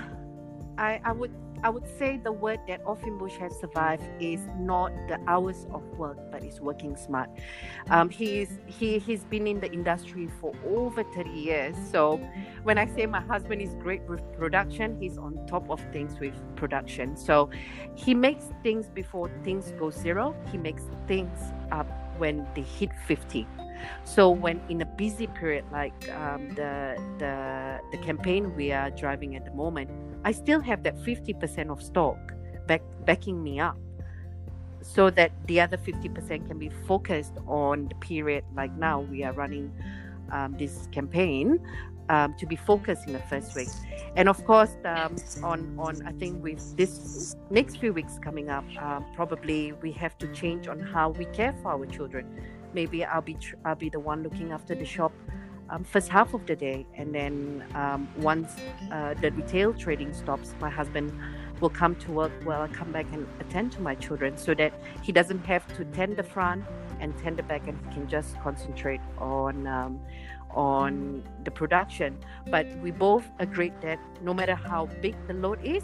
I, 0.77 1.01
I 1.03 1.11
would 1.11 1.31
I 1.65 1.69
would 1.69 1.87
say 1.97 2.17
the 2.17 2.31
word 2.31 2.59
that 2.67 2.85
Bush 3.17 3.37
has 3.37 3.59
survived 3.59 4.03
is 4.19 4.39
not 4.59 4.91
the 5.07 5.19
hours 5.27 5.65
of 5.73 5.81
work, 5.97 6.19
but 6.31 6.43
is 6.43 6.61
working 6.61 6.95
smart. 6.95 7.27
Um, 7.89 8.07
he's 8.07 8.59
he 8.67 8.99
he's 8.99 9.23
been 9.23 9.47
in 9.47 9.59
the 9.59 9.71
industry 9.71 10.29
for 10.39 10.53
over 10.63 11.03
30 11.03 11.27
years. 11.31 11.75
So 11.91 12.17
when 12.61 12.77
I 12.77 12.85
say 12.85 13.07
my 13.07 13.21
husband 13.21 13.63
is 13.63 13.73
great 13.81 14.03
with 14.03 14.21
production, 14.37 15.01
he's 15.01 15.17
on 15.17 15.43
top 15.47 15.67
of 15.71 15.81
things 15.91 16.19
with 16.19 16.35
production. 16.55 17.17
So 17.17 17.49
he 17.95 18.13
makes 18.13 18.45
things 18.61 18.87
before 18.89 19.31
things 19.43 19.73
go 19.79 19.89
zero. 19.89 20.35
He 20.51 20.59
makes 20.59 20.83
things 21.07 21.39
up 21.71 21.87
when 22.19 22.45
they 22.53 22.61
hit 22.61 22.91
50. 23.07 23.47
So 24.03 24.29
when 24.29 24.61
in 24.69 24.81
a 24.81 24.85
busy 24.85 25.27
period 25.27 25.65
like 25.71 26.09
um, 26.13 26.49
the 26.55 26.95
the 27.19 27.79
the 27.91 27.97
campaign 28.03 28.55
we 28.55 28.71
are 28.71 28.89
driving 28.91 29.35
at 29.35 29.45
the 29.45 29.51
moment, 29.51 29.89
I 30.23 30.31
still 30.31 30.61
have 30.61 30.83
that 30.83 30.97
50% 30.97 31.69
of 31.69 31.81
stock 31.81 32.17
back 32.67 32.81
backing 33.05 33.43
me 33.43 33.59
up, 33.59 33.77
so 34.81 35.09
that 35.11 35.31
the 35.47 35.61
other 35.61 35.77
50% 35.77 36.47
can 36.47 36.59
be 36.59 36.69
focused 36.87 37.33
on 37.47 37.87
the 37.87 37.95
period 37.95 38.43
like 38.55 38.73
now 38.77 39.01
we 39.01 39.23
are 39.23 39.33
running 39.33 39.71
um, 40.31 40.55
this 40.57 40.87
campaign 40.91 41.59
um, 42.09 42.35
to 42.37 42.45
be 42.45 42.55
focused 42.55 43.07
in 43.07 43.13
the 43.13 43.19
first 43.19 43.55
week, 43.55 43.69
and 44.15 44.29
of 44.29 44.43
course 44.45 44.75
um, 44.85 45.15
on 45.43 45.75
on 45.79 46.05
I 46.05 46.11
think 46.11 46.43
with 46.43 46.77
this 46.77 47.35
next 47.49 47.77
few 47.77 47.93
weeks 47.93 48.19
coming 48.21 48.49
up, 48.49 48.65
um, 48.79 49.05
probably 49.15 49.73
we 49.81 49.91
have 49.93 50.17
to 50.19 50.27
change 50.27 50.67
on 50.67 50.79
how 50.79 51.09
we 51.09 51.25
care 51.25 51.53
for 51.61 51.71
our 51.71 51.85
children 51.85 52.25
maybe 52.75 53.03
I'll 53.03 53.21
be 53.21 53.35
tr- 53.35 53.55
I'll 53.65 53.81
be 53.87 53.89
the 53.89 54.03
one 54.11 54.21
looking 54.21 54.51
after 54.51 54.75
the 54.75 54.85
shop 54.85 55.13
um, 55.71 55.83
first 55.83 56.09
half 56.09 56.35
of 56.35 56.45
the 56.45 56.55
day, 56.55 56.85
and 56.95 57.15
then 57.15 57.65
um, 57.73 58.07
once 58.17 58.51
uh, 58.91 59.15
the 59.15 59.31
retail 59.31 59.73
trading 59.73 60.13
stops, 60.13 60.53
my 60.59 60.69
husband 60.69 61.11
will 61.59 61.71
come 61.81 61.95
to 61.95 62.11
work 62.11 62.31
while 62.43 62.61
I 62.61 62.67
come 62.67 62.91
back 62.91 63.07
and 63.13 63.25
attend 63.39 63.71
to 63.71 63.81
my 63.81 63.95
children, 63.95 64.37
so 64.37 64.53
that 64.55 64.73
he 65.01 65.11
doesn't 65.11 65.43
have 65.47 65.65
to 65.77 65.85
tend 65.85 66.17
the 66.17 66.27
front 66.35 66.63
and 66.99 67.17
tend 67.17 67.37
the 67.37 67.43
back, 67.43 67.67
and 67.67 67.75
he 67.83 67.93
can 67.95 68.07
just 68.07 68.39
concentrate 68.41 69.01
on. 69.17 69.65
Um, 69.65 69.99
on 70.55 71.21
the 71.43 71.51
production, 71.51 72.17
but 72.49 72.65
we 72.77 72.89
both 72.89 73.25
agreed 73.39 73.73
that 73.81 73.99
no 74.21 74.33
matter 74.33 74.55
how 74.55 74.85
big 75.01 75.13
the 75.27 75.33
load 75.33 75.59
is, 75.61 75.83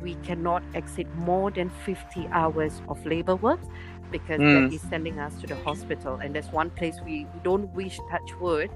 we 0.00 0.14
cannot 0.16 0.62
exceed 0.74 1.12
more 1.16 1.50
than 1.50 1.70
50 1.84 2.26
hours 2.32 2.80
of 2.88 3.04
labor 3.06 3.36
work 3.36 3.60
because 4.10 4.40
Mm. 4.40 4.54
that 4.70 4.72
is 4.74 4.82
sending 4.82 5.18
us 5.18 5.40
to 5.40 5.46
the 5.46 5.56
hospital. 5.56 6.16
And 6.16 6.34
there's 6.34 6.52
one 6.52 6.70
place 6.70 7.00
we, 7.04 7.26
we 7.32 7.40
don't 7.42 7.72
wish 7.74 7.98
touch 8.10 8.34
wood 8.40 8.70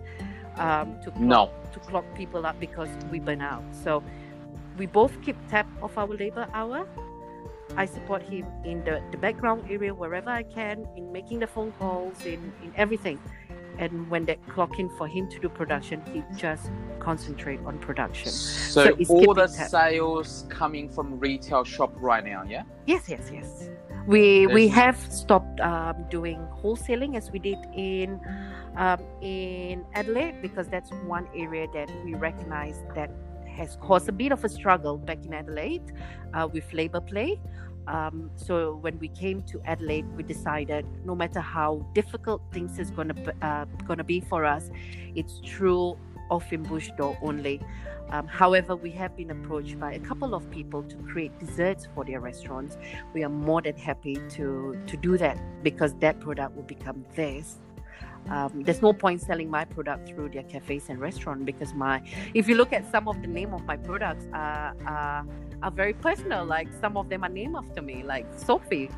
um, 0.57 0.99
to 1.03 1.11
clock, 1.11 1.21
no, 1.21 1.51
to 1.73 1.81
clock 1.81 2.05
people 2.15 2.47
up 2.47 2.59
because 2.61 2.89
we 3.11 3.19
burn 3.21 3.41
out. 3.43 3.65
So 3.73 4.03
we 4.79 4.87
both 4.87 5.21
keep 5.23 5.37
tab 5.49 5.67
of 5.83 5.97
our 5.99 6.09
labor 6.09 6.49
hour. 6.53 6.87
I 7.77 7.85
support 7.85 8.23
him 8.23 8.47
in 8.65 8.85
the, 8.85 9.03
the 9.11 9.19
background 9.19 9.65
area 9.69 9.93
wherever 9.93 10.31
I 10.31 10.45
can 10.45 10.87
in 10.97 11.13
making 11.13 11.41
the 11.41 11.47
phone 11.47 11.73
calls 11.73 12.25
in, 12.25 12.53
in 12.63 12.73
everything 12.77 13.19
and 13.79 14.09
when 14.11 14.25
that 14.25 14.39
clock 14.49 14.79
in 14.79 14.89
for 14.97 15.07
him 15.07 15.29
to 15.29 15.39
do 15.39 15.49
production 15.49 16.03
he 16.13 16.23
just 16.37 16.71
concentrate 16.99 17.61
on 17.67 17.79
production 17.79 18.31
so, 18.31 18.97
So 19.03 19.05
all 19.09 19.35
the 19.35 19.47
tab. 19.47 19.69
sales 19.69 20.47
coming 20.49 20.89
from 20.89 21.19
retail 21.19 21.65
shop 21.65 21.93
right 21.97 22.25
now, 22.25 22.43
yeah. 22.49 22.63
Yes, 22.87 23.09
yes, 23.09 23.31
yes. 23.33 23.71
We 24.07 24.47
we 24.47 24.69
have 24.69 24.97
stopped 25.13 25.61
um, 25.61 26.05
doing 26.11 26.39
wholesaling 26.63 27.17
as 27.17 27.31
we 27.33 27.41
did 27.41 27.59
in 27.75 28.21
um, 28.77 29.01
in 29.21 29.85
Adelaide 29.95 30.41
because 30.43 30.69
that's 30.69 30.91
one 31.07 31.27
area 31.35 31.67
that 31.75 31.91
we 32.05 32.15
recognize 32.15 32.77
that 32.95 33.11
has 33.57 33.77
caused 33.81 34.09
a 34.09 34.13
bit 34.13 34.33
of 34.33 34.45
a 34.45 34.49
struggle 34.49 34.97
back 34.99 35.25
in 35.25 35.35
Adelaide 35.35 35.93
uh, 36.35 36.47
with 36.53 36.73
labor 36.73 37.01
play. 37.01 37.41
Um, 37.89 38.31
so 38.37 38.77
when 38.77 38.99
we 38.99 39.09
came 39.09 39.43
to 39.43 39.61
Adelaide, 39.65 40.07
we 40.17 40.23
decided 40.23 40.87
no 41.05 41.15
matter 41.15 41.41
how 41.41 41.87
difficult 41.95 42.43
things 42.53 42.79
is 42.79 42.91
gonna 42.91 43.15
uh, 43.43 43.67
gonna 43.87 44.05
be 44.05 44.21
for 44.21 44.45
us, 44.45 44.71
it's 45.15 45.41
through 45.45 45.97
Offenbush 46.31 46.97
door 46.97 47.17
only. 47.23 47.61
Um, 48.11 48.27
however, 48.27 48.77
we 48.77 48.91
have 48.93 49.17
been 49.17 49.31
approached 49.31 49.79
by 49.81 49.95
a 49.95 49.99
couple 49.99 50.35
of 50.35 50.49
people 50.51 50.83
to 50.85 50.97
create 50.97 51.37
desserts 51.39 51.89
for 51.95 52.05
their 52.05 52.21
restaurants. 52.21 52.77
We 53.15 53.25
are 53.25 53.29
more 53.29 53.63
than 53.63 53.77
happy 53.77 54.17
to 54.31 54.79
to 54.87 54.97
do 54.97 55.19
that 55.19 55.39
because 55.63 55.95
that 55.95 56.21
product 56.21 56.57
will 56.57 56.63
become 56.65 57.05
theirs. 57.15 57.59
Um, 58.31 58.63
there's 58.63 58.83
no 58.83 58.93
point 58.93 59.21
selling 59.23 59.49
my 59.51 59.65
product 59.65 60.09
through 60.09 60.31
their 60.31 60.43
cafes 60.43 60.89
and 60.89 60.99
restaurant 61.01 61.45
because 61.45 61.73
my 61.75 62.03
if 62.35 62.49
you 62.49 62.57
look 62.57 62.73
at 62.73 62.91
some 62.91 63.09
of 63.09 63.21
the 63.23 63.29
name 63.29 63.55
of 63.55 63.65
my 63.65 63.77
products 63.77 64.27
are, 64.33 64.75
are 64.87 65.25
are 65.63 65.71
very 65.71 65.93
personal. 65.95 66.45
Like 66.45 66.69
some 66.81 66.97
of 66.97 67.09
them 67.09 67.23
are 67.25 67.29
named 67.29 67.57
after 67.57 67.83
me 67.83 68.03
like 68.03 68.27
Sophie. 68.37 68.91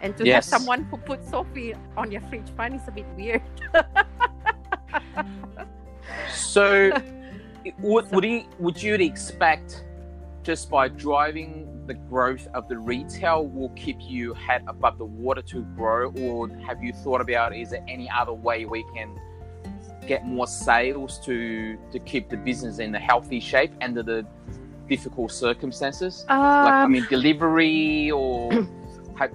And 0.00 0.16
to 0.18 0.24
Yes. 0.24 0.34
have 0.50 0.60
someone 0.60 0.84
who 0.84 0.96
put 0.96 1.24
Sophie 1.24 1.74
on 1.96 2.12
your 2.12 2.20
fridge 2.22 2.50
find 2.56 2.74
is 2.74 2.86
a 2.86 2.92
bit 2.92 3.06
weird. 3.16 3.42
So, 6.30 6.90
would 7.80 8.10
would, 8.12 8.24
he, 8.24 8.46
would 8.58 8.80
you 8.82 8.94
expect 8.94 9.84
just 10.42 10.70
by 10.70 10.88
driving 10.88 11.66
the 11.86 11.94
growth 11.94 12.46
of 12.54 12.68
the 12.68 12.78
retail 12.78 13.46
will 13.46 13.70
keep 13.70 13.96
you 14.00 14.34
head 14.34 14.62
above 14.66 14.98
the 14.98 15.04
water 15.04 15.42
to 15.42 15.62
grow, 15.76 16.10
or 16.12 16.48
have 16.66 16.82
you 16.82 16.92
thought 16.92 17.20
about 17.20 17.54
is 17.56 17.70
there 17.70 17.84
any 17.88 18.08
other 18.10 18.32
way 18.32 18.64
we 18.64 18.84
can 18.94 19.18
get 20.06 20.24
more 20.24 20.46
sales 20.46 21.18
to 21.24 21.76
to 21.92 21.98
keep 22.00 22.28
the 22.30 22.36
business 22.36 22.78
in 22.78 22.94
a 22.94 22.98
healthy 22.98 23.40
shape 23.40 23.72
under 23.82 24.02
the 24.02 24.26
difficult 24.88 25.30
circumstances? 25.32 26.24
like 26.28 26.38
I 26.38 26.84
Um, 26.84 26.92
mean, 26.92 27.06
delivery 27.10 28.10
or 28.10 28.50
have, 29.16 29.32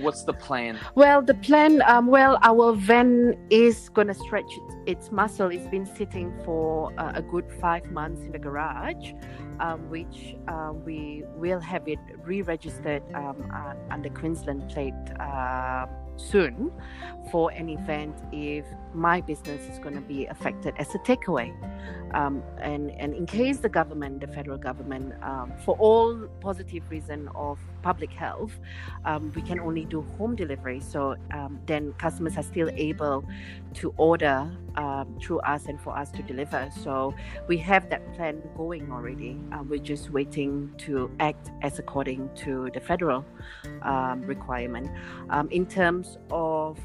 what's 0.00 0.22
the 0.24 0.32
plan? 0.32 0.78
Well, 0.94 1.22
the 1.22 1.34
plan, 1.34 1.82
um, 1.82 2.06
well, 2.06 2.38
our 2.42 2.74
van 2.74 3.36
is 3.50 3.88
going 3.90 4.08
to 4.08 4.14
stretch 4.14 4.50
its, 4.86 5.10
muscle. 5.10 5.48
It's 5.50 5.66
been 5.66 5.86
sitting 5.86 6.32
for 6.44 6.92
uh, 6.98 7.12
a 7.14 7.22
good 7.22 7.50
five 7.60 7.90
months 7.90 8.22
in 8.22 8.32
the 8.32 8.38
garage, 8.38 9.12
um, 9.60 9.88
which 9.90 10.36
uh, 10.48 10.72
we 10.72 11.24
will 11.36 11.60
have 11.60 11.86
it 11.86 11.98
re 12.24 12.42
registered 12.42 13.02
um, 13.14 13.50
uh, 13.54 13.74
under 13.90 14.08
Queensland 14.08 14.68
plate 14.70 14.94
uh, 15.20 15.86
soon 16.16 16.72
for 17.30 17.50
an 17.52 17.68
event 17.68 18.16
if 18.32 18.64
my 18.94 19.20
business 19.20 19.68
is 19.68 19.78
going 19.78 19.94
to 19.94 20.00
be 20.00 20.26
affected 20.26 20.74
as 20.78 20.94
a 20.94 20.98
takeaway. 20.98 21.52
Um, 22.14 22.42
and, 22.58 22.90
and 22.90 23.14
in 23.14 23.24
case 23.24 23.58
the 23.58 23.68
government, 23.68 24.20
the 24.20 24.26
federal 24.26 24.58
government, 24.58 25.14
um, 25.22 25.52
for 25.64 25.76
all 25.78 26.28
positive 26.40 26.82
reason 26.90 27.28
of 27.34 27.58
public 27.82 28.12
health, 28.12 28.52
um, 29.04 29.32
we 29.34 29.40
can 29.42 29.58
only 29.58 29.86
do 29.86 30.02
home 30.18 30.36
delivery. 30.36 30.80
So 30.80 31.16
um, 31.32 31.58
then 31.66 31.94
customers 31.94 32.36
are 32.36 32.42
still 32.42 32.70
able 32.74 33.24
to 33.74 33.94
order 33.96 34.50
um, 34.76 35.18
through 35.22 35.40
us 35.40 35.66
and 35.66 35.80
for 35.80 35.96
us 35.96 36.10
to 36.12 36.22
deliver. 36.22 36.70
So 36.82 37.14
we 37.48 37.56
have 37.58 37.88
that 37.88 38.14
plan 38.14 38.42
going 38.56 38.92
already. 38.92 39.40
Uh, 39.50 39.62
we're 39.62 39.78
just 39.78 40.10
waiting 40.10 40.70
to 40.78 41.10
act 41.18 41.50
as 41.62 41.78
according 41.78 42.28
to 42.36 42.68
the 42.74 42.80
federal 42.80 43.24
requirement. 44.26 44.90
in 45.50 45.66
terms 45.66 46.18
of 46.30 46.78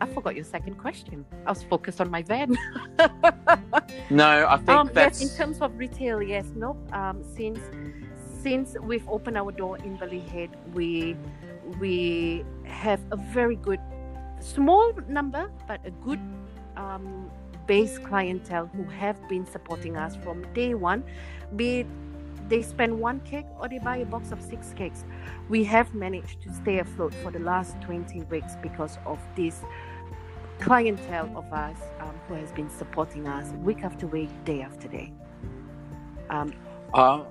I 0.00 0.06
forgot 0.06 0.34
your 0.34 0.44
second 0.44 0.78
question. 0.78 1.26
I 1.46 1.50
was 1.50 1.62
focused 1.62 2.00
on 2.00 2.10
my 2.10 2.22
van. 2.22 2.56
no, 4.10 4.46
I 4.48 4.56
think 4.56 4.68
um, 4.70 4.90
that's... 4.94 5.20
yes. 5.20 5.30
In 5.30 5.36
terms 5.36 5.60
of 5.60 5.78
retail, 5.78 6.22
yes, 6.22 6.46
nope. 6.54 6.78
Um, 6.92 7.22
since 7.36 7.58
since 8.42 8.74
we've 8.80 9.06
opened 9.08 9.36
our 9.36 9.52
door 9.52 9.76
in 9.78 9.96
Head, 9.96 10.50
we 10.72 11.16
we 11.78 12.44
have 12.64 13.00
a 13.10 13.16
very 13.16 13.56
good 13.56 13.80
small 14.40 14.92
number, 15.08 15.50
but 15.68 15.80
a 15.84 15.90
good 15.90 16.20
um, 16.76 17.30
base 17.66 17.98
clientele 17.98 18.66
who 18.74 18.84
have 18.84 19.16
been 19.28 19.46
supporting 19.46 19.96
us 19.96 20.16
from 20.16 20.42
day 20.54 20.74
one. 20.74 21.04
Be 21.56 21.80
it 21.80 21.86
they 22.50 22.62
spend 22.62 23.00
one 23.00 23.20
cake 23.20 23.46
or 23.60 23.68
they 23.68 23.78
buy 23.78 23.98
a 23.98 24.04
box 24.04 24.32
of 24.32 24.42
six 24.42 24.74
cakes. 24.76 25.04
We 25.48 25.62
have 25.64 25.94
managed 25.94 26.42
to 26.42 26.52
stay 26.52 26.80
afloat 26.80 27.14
for 27.22 27.30
the 27.30 27.38
last 27.38 27.80
20 27.80 28.22
weeks 28.24 28.56
because 28.60 28.98
of 29.06 29.20
this 29.36 29.62
clientele 30.60 31.30
of 31.36 31.52
us 31.52 31.76
um, 32.00 32.14
who 32.28 32.34
has 32.34 32.52
been 32.52 32.70
supporting 32.70 33.26
us 33.26 33.52
week 33.62 33.82
after 33.82 34.06
week, 34.06 34.30
day 34.44 34.62
after 34.62 34.88
day. 34.88 35.12
Um, 36.28 36.54
uh, 36.94 37.24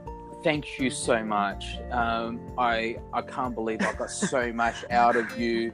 thank 0.43 0.79
you 0.79 0.89
so 0.89 1.23
much. 1.23 1.77
Um, 1.91 2.39
I 2.57 2.97
I 3.13 3.21
can't 3.21 3.55
believe 3.55 3.81
I 3.81 3.93
got 3.93 4.09
so 4.09 4.51
much 4.63 4.83
out 4.89 5.15
of 5.15 5.39
you. 5.39 5.71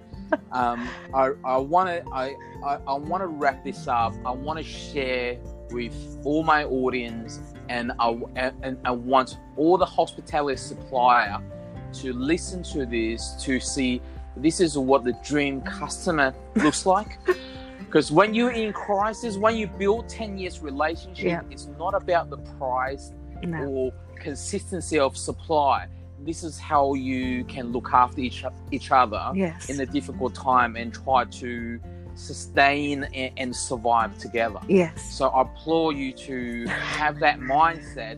Um, 0.51 0.88
I 1.14 1.32
I 1.43 1.58
want 1.58 1.89
to 1.89 2.03
I, 2.14 2.36
I, 2.66 2.80
I 2.88 2.93
want 2.95 3.22
to 3.22 3.28
wrap 3.28 3.64
this 3.64 3.88
up. 3.88 4.14
I 4.26 4.32
want 4.32 4.60
to 4.60 4.64
share 4.64 5.38
with 5.72 6.20
all 6.24 6.43
my 6.43 6.66
audience, 6.66 7.39
and 7.70 7.91
I 7.99 8.20
and 8.36 8.78
I 8.84 8.91
want 8.91 9.39
all 9.56 9.78
the 9.78 9.86
hospitality 9.86 10.58
supplier 10.58 11.41
to 11.93 12.14
listen 12.14 12.62
to 12.62 12.86
this 12.86 13.36
to 13.41 13.60
see 13.60 14.01
this 14.38 14.60
is 14.60 14.78
what 14.78 15.04
the 15.04 15.14
dream 15.24 15.62
customer 15.62 16.34
looks 16.56 16.86
like. 16.96 17.18
Because 17.80 18.12
when 18.12 18.34
you're 18.34 18.52
in 18.52 18.74
crisis, 18.74 19.38
when 19.38 19.56
you 19.56 19.68
build 19.68 20.10
10 20.10 20.38
years 20.38 20.62
relationship, 20.62 21.26
yeah. 21.26 21.42
it's 21.50 21.68
not 21.80 21.94
about 21.94 22.30
the 22.30 22.38
price 22.58 23.14
no. 23.44 23.66
or 23.66 23.94
consistency 24.16 25.00
of 25.00 25.16
supply. 25.16 25.88
This 26.20 26.44
is 26.44 26.60
how 26.60 26.96
you 26.96 27.44
can 27.46 27.72
look 27.72 27.94
after 27.94 28.20
each, 28.20 28.44
each 28.72 28.92
other 28.92 29.32
yes. 29.34 29.70
in 29.70 29.80
a 29.80 29.86
difficult 29.86 30.34
time 30.34 30.76
and 30.76 30.94
try 30.94 31.26
to 31.26 31.80
sustain 32.16 33.04
and, 33.14 33.32
and 33.38 33.56
survive 33.56 34.18
together. 34.18 34.60
Yes. 34.68 35.16
So 35.18 35.28
I 35.28 35.44
applaud 35.44 35.98
you 35.98 36.12
to 36.14 36.66
have 36.68 37.20
that 37.20 37.40
mindset. 37.40 38.18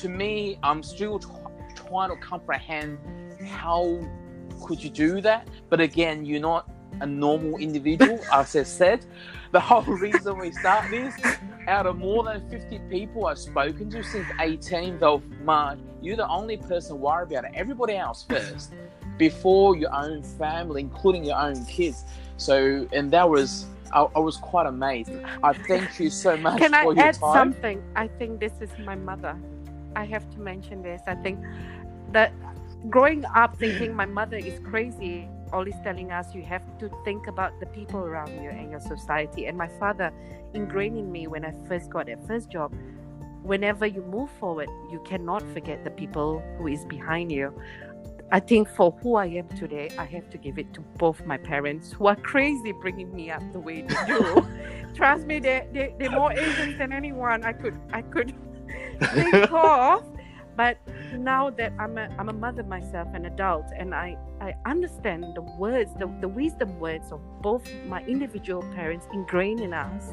To 0.00 0.08
me, 0.08 0.58
I'm 0.62 0.82
still 0.82 1.18
t- 1.18 1.28
trying 1.74 2.10
to 2.10 2.16
comprehend 2.16 2.98
how 3.48 4.00
could 4.62 4.82
you 4.82 4.90
do 4.90 5.20
that? 5.22 5.48
But 5.68 5.80
again, 5.80 6.24
you're 6.24 6.40
not 6.40 6.70
a 7.00 7.06
normal 7.06 7.58
individual, 7.58 8.18
as 8.32 8.56
I 8.56 8.62
said. 8.62 9.04
The 9.52 9.60
whole 9.60 9.82
reason 9.82 10.38
we 10.38 10.52
start 10.52 10.90
this, 10.90 11.14
out 11.68 11.86
of 11.86 11.96
more 11.96 12.24
than 12.24 12.48
50 12.50 12.78
people 12.90 13.26
I've 13.26 13.38
spoken 13.38 13.90
to 13.90 14.02
since 14.02 14.26
18th 14.38 15.02
of 15.02 15.22
March, 15.42 15.78
you're 16.02 16.16
the 16.16 16.28
only 16.28 16.56
person 16.56 17.00
worried 17.00 17.32
about 17.32 17.44
it. 17.44 17.52
Everybody 17.54 17.96
else 17.96 18.24
first, 18.28 18.74
before 19.18 19.76
your 19.76 19.94
own 19.94 20.22
family, 20.22 20.82
including 20.82 21.24
your 21.24 21.38
own 21.38 21.64
kids. 21.66 22.04
So, 22.36 22.86
and 22.92 23.10
that 23.12 23.28
was, 23.28 23.66
I, 23.92 24.02
I 24.02 24.18
was 24.18 24.36
quite 24.36 24.66
amazed. 24.66 25.10
I 25.42 25.52
thank 25.52 25.98
you 25.98 26.10
so 26.10 26.36
much 26.36 26.58
Can 26.58 26.74
I 26.74 26.84
add 26.96 27.14
time. 27.14 27.34
something? 27.34 27.82
I 27.94 28.08
think 28.08 28.40
this 28.40 28.52
is 28.60 28.70
my 28.84 28.94
mother. 28.94 29.36
I 29.94 30.04
have 30.04 30.28
to 30.32 30.40
mention 30.40 30.82
this. 30.82 31.00
I 31.06 31.14
think 31.14 31.42
that 32.12 32.32
growing 32.90 33.24
up 33.34 33.56
thinking 33.58 33.94
my 33.94 34.06
mother 34.06 34.36
is 34.36 34.60
crazy 34.60 35.28
always 35.52 35.74
telling 35.82 36.10
us 36.12 36.34
you 36.34 36.42
have 36.42 36.62
to 36.78 36.90
think 37.04 37.26
about 37.26 37.58
the 37.60 37.66
people 37.66 38.00
around 38.00 38.30
you 38.42 38.50
and 38.50 38.70
your 38.70 38.80
society. 38.80 39.46
And 39.46 39.56
my 39.56 39.68
father 39.78 40.12
ingrained 40.54 40.98
in 40.98 41.10
me 41.12 41.26
when 41.26 41.44
i 41.44 41.52
first 41.68 41.90
got 41.90 42.06
that 42.06 42.26
first 42.26 42.50
job 42.50 42.74
whenever 43.42 43.86
you 43.86 44.02
move 44.02 44.30
forward 44.40 44.68
you 44.90 45.00
cannot 45.04 45.42
forget 45.52 45.84
the 45.84 45.90
people 45.90 46.42
who 46.58 46.66
is 46.66 46.84
behind 46.86 47.30
you. 47.30 47.52
I 48.32 48.40
think 48.40 48.68
for 48.68 48.90
who 49.02 49.16
i 49.16 49.26
am 49.26 49.48
today 49.50 49.90
i 49.98 50.04
have 50.04 50.28
to 50.30 50.38
give 50.38 50.58
it 50.58 50.72
to 50.74 50.80
both 50.98 51.24
my 51.26 51.36
parents 51.36 51.92
who 51.92 52.06
are 52.06 52.16
crazy 52.16 52.72
bringing 52.72 53.14
me 53.14 53.30
up 53.30 53.42
the 53.52 53.60
way 53.60 53.82
they 53.82 53.94
do. 54.06 54.46
Trust 54.94 55.26
me 55.26 55.38
they, 55.38 55.68
they, 55.72 55.94
they're 55.98 56.10
more 56.10 56.32
asians 56.32 56.78
than 56.78 56.92
anyone 56.92 57.44
i 57.44 57.52
could 57.52 57.78
i 57.92 58.02
could 58.02 58.34
think 59.14 59.52
of. 59.52 60.04
But 60.56 60.78
now 61.14 61.50
that 61.50 61.72
I'm 61.78 61.98
a, 61.98 62.08
I'm 62.18 62.28
a 62.28 62.32
mother 62.32 62.62
myself, 62.62 63.08
an 63.14 63.26
adult, 63.26 63.66
and 63.76 63.94
I, 63.94 64.16
I 64.40 64.54
understand 64.64 65.24
the 65.34 65.42
words, 65.42 65.90
the, 65.98 66.06
the 66.20 66.28
wisdom 66.28 66.78
words 66.78 67.12
of 67.12 67.20
both 67.42 67.68
my 67.86 68.02
individual 68.04 68.62
parents 68.74 69.06
ingrained 69.12 69.60
in 69.60 69.72
us 69.72 70.12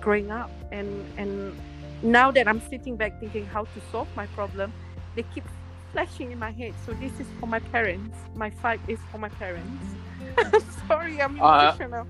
growing 0.00 0.30
up. 0.30 0.50
And, 0.72 1.04
and 1.16 1.58
now 2.02 2.30
that 2.30 2.48
I'm 2.48 2.60
sitting 2.68 2.96
back 2.96 3.18
thinking 3.20 3.46
how 3.46 3.64
to 3.64 3.80
solve 3.90 4.08
my 4.16 4.26
problem, 4.28 4.72
they 5.14 5.24
keep 5.34 5.44
flashing 5.92 6.32
in 6.32 6.38
my 6.38 6.52
head. 6.52 6.74
So 6.86 6.92
this 6.94 7.12
is 7.20 7.26
for 7.38 7.46
my 7.46 7.58
parents. 7.58 8.16
My 8.34 8.50
fight 8.50 8.80
is 8.88 8.98
for 9.10 9.18
my 9.18 9.28
parents. 9.30 9.84
Sorry, 10.88 11.20
I'm 11.20 11.40
uh, 11.40 11.74
emotional. 11.76 12.02
Uh, 12.02 12.04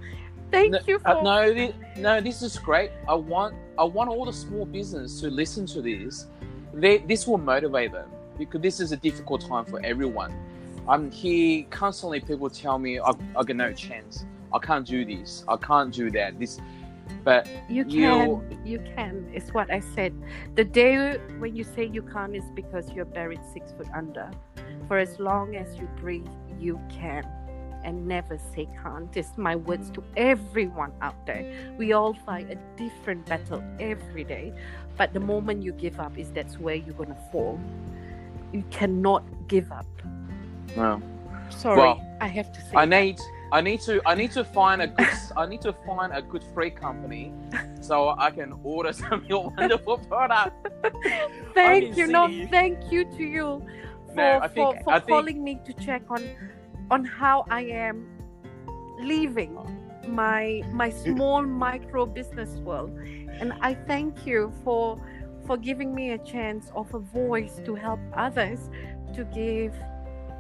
Thank 0.51 0.72
no, 0.72 0.78
you 0.87 0.99
for... 0.99 1.09
uh, 1.09 1.22
no, 1.22 1.55
this, 1.55 1.74
no, 1.97 2.20
this 2.20 2.43
is 2.43 2.59
great. 2.59 2.91
I 3.09 3.14
want 3.14 3.55
I 3.78 3.85
want 3.85 4.11
all 4.11 4.24
the 4.24 4.33
small 4.33 4.66
business 4.66 5.20
to 5.20 5.31
listen 5.31 5.64
to 5.66 5.81
this 5.81 6.26
they, 6.72 6.99
this 6.99 7.26
will 7.26 7.39
motivate 7.39 7.93
them 7.93 8.09
because 8.41 8.61
this 8.61 8.80
is 8.80 8.91
a 8.91 8.97
difficult 8.97 9.47
time 9.47 9.64
for 9.64 9.80
everyone. 9.84 10.32
I'm 10.88 11.11
here 11.11 11.64
constantly. 11.70 12.20
People 12.20 12.51
tell 12.51 12.78
me 12.78 12.99
I, 12.99 13.12
I 13.36 13.45
got 13.45 13.57
no 13.57 13.72
chance. 13.72 14.24
I 14.53 14.59
can't 14.59 14.86
do 14.86 15.05
this. 15.05 15.45
I 15.47 15.57
can't 15.57 15.95
do 15.95 16.11
that. 16.11 16.38
This, 16.41 16.59
but 17.22 17.49
you 17.68 17.84
can. 17.84 18.59
You 18.64 18.80
can. 18.97 19.30
It's 19.32 19.53
what 19.55 19.70
I 19.70 19.80
said. 19.95 20.12
The 20.57 20.64
day 20.64 21.18
when 21.38 21.55
you 21.55 21.62
say 21.62 21.84
you 21.84 22.03
can't 22.03 22.34
is 22.34 22.45
because 22.55 22.91
you're 22.93 23.05
buried 23.05 23.41
six 23.53 23.72
foot 23.72 23.88
under. 23.95 24.30
For 24.88 24.99
as 24.99 25.20
long 25.20 25.55
as 25.55 25.76
you 25.76 25.88
breathe, 26.01 26.26
you 26.59 26.80
can 26.91 27.24
and 27.84 28.07
never 28.07 28.38
say 28.55 28.68
can't 28.82 29.16
It's 29.16 29.36
my 29.38 29.57
words 29.57 29.91
to 29.93 30.03
everyone 30.16 30.93
out 31.01 31.26
there. 31.26 31.51
We 31.78 31.93
all 31.93 32.14
fight 32.14 32.51
a 32.51 32.57
different 32.76 33.26
battle 33.26 33.62
every 33.78 34.24
day, 34.24 34.53
but 34.97 35.12
the 35.12 35.20
moment 35.20 35.62
you 35.62 35.72
give 35.72 35.99
up 36.01 36.18
is 36.18 36.30
that's 36.30 36.59
where 36.59 36.74
you're 36.74 36.95
gonna 36.95 37.18
fall. 37.32 37.59
You 38.53 38.64
cannot 38.70 39.24
give 39.48 39.70
up. 39.72 39.86
Well, 40.76 41.03
sorry, 41.51 41.76
well, 41.76 42.16
I 42.20 42.26
have 42.26 42.53
to 42.53 42.61
say. 42.61 42.76
I 42.76 42.84
need. 42.84 43.18
I 43.53 43.61
need 43.61 43.80
to 43.80 44.01
I 44.07 44.14
need 44.14 44.30
to 44.32 44.44
find 44.44 44.80
a 44.80 44.86
good 44.86 45.09
I 45.36 45.46
need 45.46 45.61
to 45.62 45.72
find 45.72 46.12
a 46.12 46.22
good 46.22 46.44
free 46.55 46.70
company 46.70 47.32
so 47.80 48.14
I 48.16 48.30
can 48.30 48.55
order 48.62 48.92
some 49.01 49.12
of 49.12 49.24
your 49.24 49.51
wonderful 49.51 49.98
product. 49.98 50.68
thank 51.55 51.96
you, 51.96 52.07
no, 52.07 52.28
thank 52.48 52.92
you 52.92 53.05
to 53.05 53.24
you 53.24 53.66
for, 54.09 54.14
no, 54.14 54.48
think, 54.48 54.84
for, 54.84 55.01
for 55.01 55.01
calling 55.01 55.42
me 55.42 55.61
to 55.64 55.72
check 55.72 56.03
on 56.11 56.22
on 56.90 57.05
how 57.05 57.44
I 57.51 57.62
am 57.62 58.07
leaving 59.01 59.59
my 60.07 60.62
my 60.72 60.90
small 61.05 61.42
micro 61.42 62.07
business 62.07 62.51
world 62.61 62.90
and 63.40 63.53
I 63.61 63.74
thank 63.74 64.26
you 64.26 64.53
for 64.64 64.98
for 65.47 65.57
giving 65.57 65.95
me 65.95 66.12
a 66.12 66.18
chance 66.18 66.70
of 66.74 66.93
a 66.95 66.99
voice 66.99 67.61
to 67.64 67.74
help 67.74 68.01
others 68.14 68.70
to 69.14 69.24
give 69.24 69.74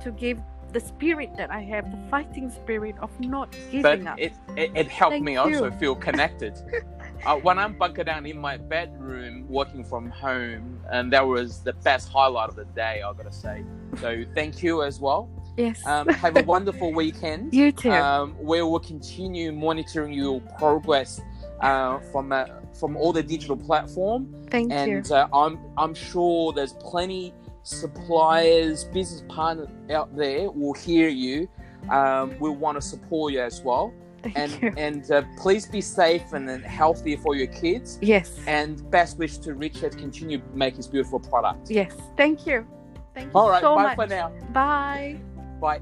to 0.02 0.10
give 0.12 0.40
the 0.72 0.80
spirit 0.80 1.30
that 1.36 1.50
I 1.50 1.60
have, 1.62 1.90
the 1.90 1.98
fighting 2.08 2.50
spirit 2.50 2.94
of 3.00 3.10
not 3.20 3.54
giving 3.70 4.04
but 4.04 4.06
up. 4.06 4.20
It, 4.20 4.32
it, 4.56 4.70
it 4.74 4.88
helped 4.88 5.14
Thank 5.14 5.24
me 5.24 5.32
you. 5.32 5.40
also 5.40 5.70
feel 5.72 5.94
connected. 5.94 6.54
uh, 7.26 7.36
when 7.36 7.58
I'm 7.58 7.76
bunkered 7.76 8.06
down 8.06 8.26
in 8.26 8.38
my 8.38 8.56
bedroom 8.56 9.46
working 9.48 9.84
from 9.84 10.10
home, 10.10 10.80
and 10.90 11.12
that 11.12 11.26
was 11.26 11.60
the 11.60 11.72
best 11.72 12.08
highlight 12.08 12.50
of 12.50 12.56
the 12.56 12.64
day, 12.66 13.02
I've 13.02 13.16
gotta 13.16 13.32
say. 13.32 13.64
So 14.00 14.24
thank 14.34 14.62
you 14.62 14.82
as 14.82 15.00
well. 15.00 15.28
Yes. 15.56 15.84
Um, 15.86 16.08
have 16.08 16.36
a 16.36 16.42
wonderful 16.42 16.92
weekend. 16.92 17.52
You 17.60 17.72
too. 17.72 17.90
Um, 17.90 18.36
we 18.40 18.62
will 18.62 18.78
continue 18.78 19.52
monitoring 19.52 20.12
your 20.12 20.40
progress 20.58 21.20
uh, 21.60 21.98
from 22.12 22.32
uh, 22.32 22.46
from 22.80 22.96
all 22.96 23.12
the 23.12 23.22
digital 23.22 23.56
platform. 23.56 24.34
Thank 24.50 24.72
and, 24.72 24.90
you. 24.90 24.96
And 24.98 25.12
uh, 25.12 25.28
I'm 25.32 25.58
I'm 25.76 25.94
sure 25.94 26.52
there's 26.52 26.72
plenty 26.74 27.34
suppliers, 27.62 28.84
business 28.84 29.22
partners 29.28 29.68
out 29.90 30.16
there 30.16 30.50
will 30.50 30.74
hear 30.74 31.08
you. 31.08 31.48
Um, 31.90 32.34
we'll 32.40 32.56
want 32.56 32.80
to 32.80 32.82
support 32.82 33.32
you 33.32 33.40
as 33.40 33.62
well. 33.62 33.92
Thank 34.22 34.38
and 34.38 34.62
you. 34.62 34.74
and 34.76 35.10
uh, 35.10 35.22
please 35.38 35.66
be 35.66 35.80
safe 35.80 36.32
and, 36.32 36.48
and 36.48 36.64
healthy 36.64 37.16
for 37.16 37.34
your 37.34 37.46
kids. 37.46 37.98
Yes. 38.02 38.38
And 38.46 38.90
best 38.90 39.18
wish 39.18 39.38
to 39.38 39.54
Richard 39.54 39.96
continue 39.96 40.42
make 40.54 40.76
his 40.76 40.86
beautiful 40.88 41.20
product. 41.20 41.70
yes. 41.70 41.92
Thank 42.16 42.46
you. 42.46 42.66
Thank 43.14 43.32
you 43.32 43.32
All 43.34 43.50
right, 43.50 43.62
so 43.62 43.74
bye 43.74 43.82
much. 43.82 43.96
for 43.96 44.06
now. 44.06 44.32
Bye. 44.52 45.18
Bye. 45.60 45.80